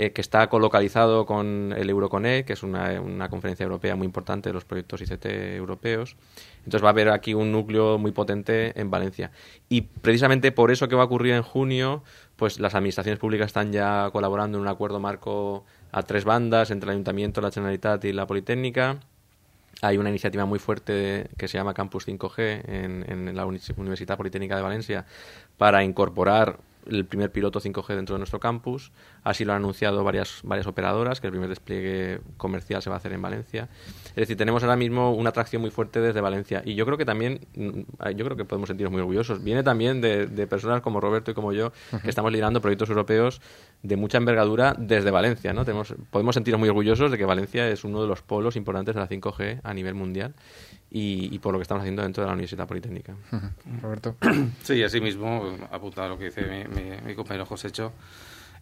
eh, 0.00 0.12
que 0.12 0.20
está 0.20 0.48
colocalizado 0.48 1.26
con 1.26 1.74
el 1.76 1.90
Euroconnect, 1.90 2.46
que 2.46 2.52
es 2.52 2.62
una, 2.62 3.28
conferencia 3.28 3.64
europea 3.64 3.96
muy 3.96 4.04
importante 4.04 4.48
de 4.48 4.52
los 4.52 4.64
proyectos 4.64 5.02
ICT 5.02 5.26
europeos. 5.56 6.14
Entonces 6.58 6.84
va 6.84 6.90
a 6.90 6.92
haber 6.92 7.08
aquí 7.08 7.34
un 7.34 7.50
núcleo 7.50 7.98
muy 7.98 8.12
potente 8.12 8.80
en 8.80 8.92
Valencia. 8.92 9.32
Y 9.68 9.80
precisamente 9.80 10.52
por 10.52 10.70
eso 10.70 10.86
que 10.86 10.94
va 10.94 11.02
a 11.02 11.06
ocurrir 11.06 11.34
en 11.34 11.42
junio, 11.42 12.04
pues 12.36 12.60
las 12.60 12.76
administraciones 12.76 13.18
públicas 13.18 13.46
están 13.46 13.72
ya 13.72 14.08
colaborando 14.12 14.58
en 14.58 14.62
un 14.62 14.68
acuerdo 14.68 15.00
marco 15.00 15.64
a 15.90 16.04
tres 16.04 16.24
bandas 16.24 16.70
entre 16.70 16.90
el 16.90 16.92
Ayuntamiento, 16.92 17.40
la 17.40 17.50
Generalitat 17.50 18.04
y 18.04 18.12
la 18.12 18.24
Politécnica. 18.28 19.00
Hay 19.82 19.98
una 19.98 20.10
iniciativa 20.10 20.44
muy 20.44 20.60
fuerte 20.60 21.28
que 21.36 21.48
se 21.48 21.58
llama 21.58 21.74
Campus 21.74 22.06
5G 22.06 22.62
en, 22.68 23.04
en 23.08 23.34
la 23.34 23.46
Universidad 23.46 24.16
Politécnica 24.16 24.54
de 24.54 24.62
Valencia 24.62 25.06
para 25.56 25.82
incorporar 25.82 26.60
el 26.88 27.04
primer 27.04 27.30
piloto 27.30 27.60
5G 27.60 27.94
dentro 27.94 28.14
de 28.14 28.18
nuestro 28.18 28.40
campus. 28.40 28.92
Así 29.22 29.44
lo 29.44 29.52
han 29.52 29.58
anunciado 29.58 30.02
varias, 30.04 30.40
varias 30.42 30.66
operadoras, 30.66 31.20
que 31.20 31.26
el 31.26 31.32
primer 31.32 31.48
despliegue 31.48 32.20
comercial 32.36 32.82
se 32.82 32.90
va 32.90 32.96
a 32.96 32.98
hacer 32.98 33.12
en 33.12 33.22
Valencia. 33.22 33.68
Es 34.10 34.16
decir, 34.16 34.36
tenemos 34.36 34.62
ahora 34.62 34.76
mismo 34.76 35.12
una 35.14 35.30
atracción 35.30 35.62
muy 35.62 35.70
fuerte 35.70 36.00
desde 36.00 36.20
Valencia. 36.20 36.62
Y 36.64 36.74
yo 36.74 36.86
creo 36.86 36.98
que 36.98 37.04
también, 37.04 37.46
mm, 37.54 38.08
yo 38.16 38.24
creo 38.24 38.36
que 38.36 38.44
podemos 38.44 38.68
sentirnos 38.68 38.92
muy 38.92 39.00
orgullosos. 39.00 39.42
Viene 39.42 39.62
también 39.62 40.00
de, 40.00 40.46
personas 40.48 40.80
como 40.80 41.00
Roberto 41.00 41.30
y 41.30 41.34
como 41.34 41.52
yo, 41.52 41.72
que 42.02 42.08
estamos 42.08 42.32
liderando 42.32 42.60
proyectos 42.60 42.88
europeos 42.88 43.40
de 43.82 43.96
mucha 43.96 44.18
envergadura 44.18 44.74
desde 44.78 45.10
Valencia. 45.10 45.52
¿no? 45.52 45.64
Tenemos, 45.64 45.94
podemos 46.10 46.34
sentirnos 46.34 46.58
muy 46.60 46.68
orgullosos 46.68 47.10
de 47.10 47.18
que 47.18 47.24
Valencia 47.24 47.68
es 47.68 47.84
uno 47.84 48.00
de 48.00 48.08
los 48.08 48.22
polos 48.22 48.56
importantes 48.56 48.94
de 48.94 49.00
la 49.00 49.08
5G 49.08 49.60
a 49.62 49.74
nivel 49.74 49.94
mundial 49.94 50.34
y, 50.90 51.38
por 51.38 51.52
lo 51.52 51.58
que 51.58 51.62
estamos 51.62 51.82
haciendo 51.82 52.02
dentro 52.02 52.22
de 52.22 52.28
la 52.28 52.32
Universidad 52.32 52.66
Politécnica. 52.66 53.14
Roberto. 53.82 54.16
Sí, 54.62 54.82
así 54.82 55.00
mismo, 55.00 55.56
apuntado 55.70 56.06
a 56.06 56.10
lo 56.10 56.18
que 56.18 56.26
dice 56.26 56.66
mi, 57.04 57.14
compañero 57.14 57.46
José 57.46 57.70
Cho, 57.70 57.92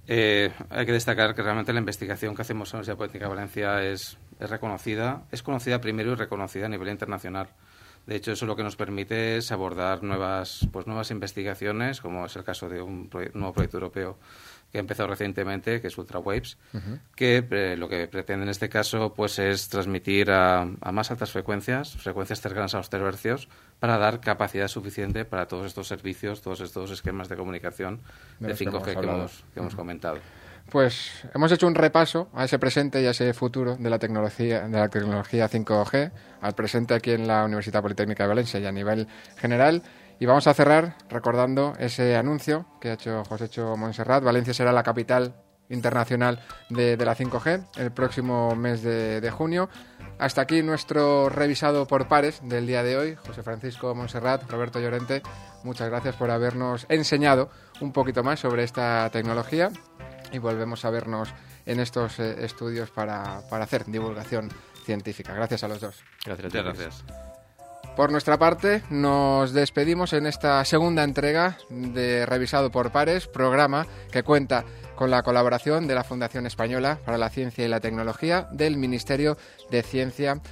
eh, 0.09 0.53
hay 0.71 0.87
que 0.87 0.93
destacar 0.93 1.35
que 1.35 1.43
realmente 1.43 1.73
la 1.73 1.81
investigación 1.81 2.35
que 2.35 2.43
hacemos 2.43 2.69
en 2.69 2.73
la 2.73 2.79
Universidad 2.79 2.97
Politécnica 2.97 3.27
de 3.27 3.35
Valencia 3.35 3.83
es, 3.85 4.19
es 4.39 4.51
reconocida, 4.51 5.25
es 5.31 5.43
conocida 5.43 5.81
primero 5.81 6.13
y 6.13 6.15
reconocida 6.15 6.67
a 6.67 6.69
nivel 6.69 6.89
internacional. 6.89 7.49
De 8.07 8.15
hecho, 8.15 8.33
eso 8.33 8.47
lo 8.47 8.55
que 8.55 8.63
nos 8.63 8.77
permite 8.77 9.37
es 9.37 9.51
abordar 9.51 10.05
nuevas, 10.05 10.69
pues, 10.73 10.87
nuevas 10.87 11.11
investigaciones, 11.11 12.01
como 12.01 12.27
es 12.27 12.37
el 12.37 12.45
caso 12.45 12.69
de 12.69 12.81
un 12.81 13.11
nuevo 13.35 13.53
proyecto 13.53 13.79
europeo 13.79 14.17
que 14.77 14.81
ha 14.81 14.83
empezado 14.83 15.09
recientemente, 15.09 15.81
que 15.81 15.87
es 15.87 15.97
UltraWaves, 15.97 16.59
que 17.15 17.43
eh, 17.51 17.77
lo 17.79 17.89
que 17.89 18.07
pretende 18.09 18.43
en 18.43 18.51
este 18.51 18.69
caso 18.69 19.15
pues 19.15 19.39
es 19.39 19.71
transmitir 19.71 20.31
a, 20.31 20.67
más 20.93 21.11
altas 21.11 21.33
frecuencias, 21.33 21.97
frecuencias 21.97 22.43
cercanas 22.43 22.75
a 22.75 22.79
los 22.79 22.91
tercios, 22.91 23.49
para 23.81 23.97
dar 23.97 24.21
capacidad 24.21 24.69
suficiente 24.69 25.25
para 25.25 25.49
todos 25.49 25.65
estos 25.65 25.89
servicios, 25.89 26.43
todos 26.43 26.61
estos 26.61 26.91
esquemas 26.91 27.31
de 27.31 27.37
comunicación 27.37 28.01
de, 28.39 28.55
5G 28.55 29.01
que 29.01 29.07
hemos, 29.07 29.45
que 29.55 29.61
hemos 29.61 29.75
comentado. 29.75 30.19
Pues 30.69 31.25
hemos 31.33 31.51
hecho 31.53 31.67
un 31.67 31.75
repaso 31.75 32.29
a 32.35 32.45
ese 32.45 32.59
presente 32.59 33.01
y 33.01 33.07
a 33.07 33.11
ese 33.11 33.33
futuro 33.33 33.77
de 33.77 33.89
la 33.89 33.99
tecnología, 33.99 34.69
de 34.69 34.79
la 34.79 34.89
tecnología 34.89 35.49
5G, 35.49 36.11
al 36.43 36.55
presente 36.55 36.93
aquí 36.93 37.13
en 37.13 37.27
la 37.27 37.45
Universidad 37.45 37.81
Politécnica 37.81 38.25
de 38.25 38.29
Valencia 38.29 38.61
y 38.61 38.67
a 38.67 38.73
nivel 38.73 39.07
general. 39.39 39.83
Y 40.19 40.27
vamos 40.27 40.47
a 40.47 40.55
cerrar 40.55 40.97
recordando 41.09 41.75
ese 41.79 42.17
anuncio 42.17 42.67
que 42.81 42.91
ha 42.91 42.95
hecho 42.95 43.25
José 43.25 43.49
Cho 43.49 43.77
Montserrat. 43.77 44.25
Valencia 44.25 44.55
será 44.55 44.73
la 44.73 44.83
capital 44.83 45.35
internacional 45.69 46.41
de, 46.71 46.97
la 46.97 47.17
5G 47.17 47.67
el 47.77 47.93
próximo 47.93 48.55
mes 48.55 48.83
de, 48.83 49.31
junio. 49.31 49.69
Hasta 50.19 50.43
aquí 50.43 50.63
nuestro 50.63 51.29
revisado 51.29 51.87
por 51.87 52.09
pares 52.09 52.41
del 52.43 52.67
día 52.67 52.83
de 52.83 52.97
hoy. 52.97 53.15
José 53.27 53.43
Francisco 53.43 53.95
Montserrat, 53.95 54.49
Roberto 54.51 54.81
Llorente, 54.81 55.23
muchas 55.65 55.89
gracias 55.91 56.17
por 56.17 56.31
habernos 56.31 56.87
enseñado 56.89 57.51
un 57.81 57.93
poquito 57.93 58.23
más 58.23 58.41
sobre 58.41 58.65
esta 58.65 59.11
tecnología 59.11 59.71
y 60.33 60.39
volvemos 60.39 60.85
a 60.85 60.91
vernos 60.91 61.35
en 61.67 61.81
estos 61.81 62.19
eh, 62.19 62.45
estudios 62.45 62.91
para, 62.91 63.43
para, 63.51 63.65
hacer 63.65 63.85
divulgación 63.87 64.49
científica. 64.85 65.35
Gracias 65.35 65.65
a 65.65 65.69
los 65.69 65.81
dos. 65.81 66.03
Gracias, 66.25 66.53
gracias. 66.53 67.05
Por 67.97 68.13
nuestra 68.13 68.39
parte, 68.39 68.83
nos 68.91 69.55
despedimos 69.55 70.13
en 70.13 70.27
esta 70.27 70.63
segunda 70.67 71.03
entrega 71.03 71.57
de 71.71 72.27
Revisado 72.27 72.71
por 72.71 72.93
Pares, 72.93 73.27
programa 73.27 73.87
que 74.13 74.23
cuenta 74.23 74.65
con 74.97 75.11
la 75.11 75.23
colaboración 75.23 75.87
de 75.87 75.95
la 75.95 76.05
Fundación 76.05 76.47
Española 76.47 76.99
para 77.07 77.17
la 77.17 77.31
Ciencia 77.31 77.65
y 77.65 77.69
la 77.69 77.81
Tecnología 77.81 78.49
del 78.53 78.77
Ministerio 78.77 79.39
de 79.71 79.83
Ciencia 79.83 80.43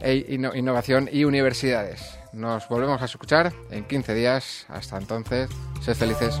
e 0.00 0.24
Innovación 0.30 1.10
y 1.12 1.24
Universidades. 1.24 2.18
Nos 2.32 2.66
volvemos 2.68 3.02
a 3.02 3.04
escuchar 3.04 3.52
en 3.70 3.84
15 3.84 4.14
días. 4.14 4.64
Hasta 4.68 4.96
entonces, 4.96 5.50
sed 5.82 5.94
felices. 5.94 6.40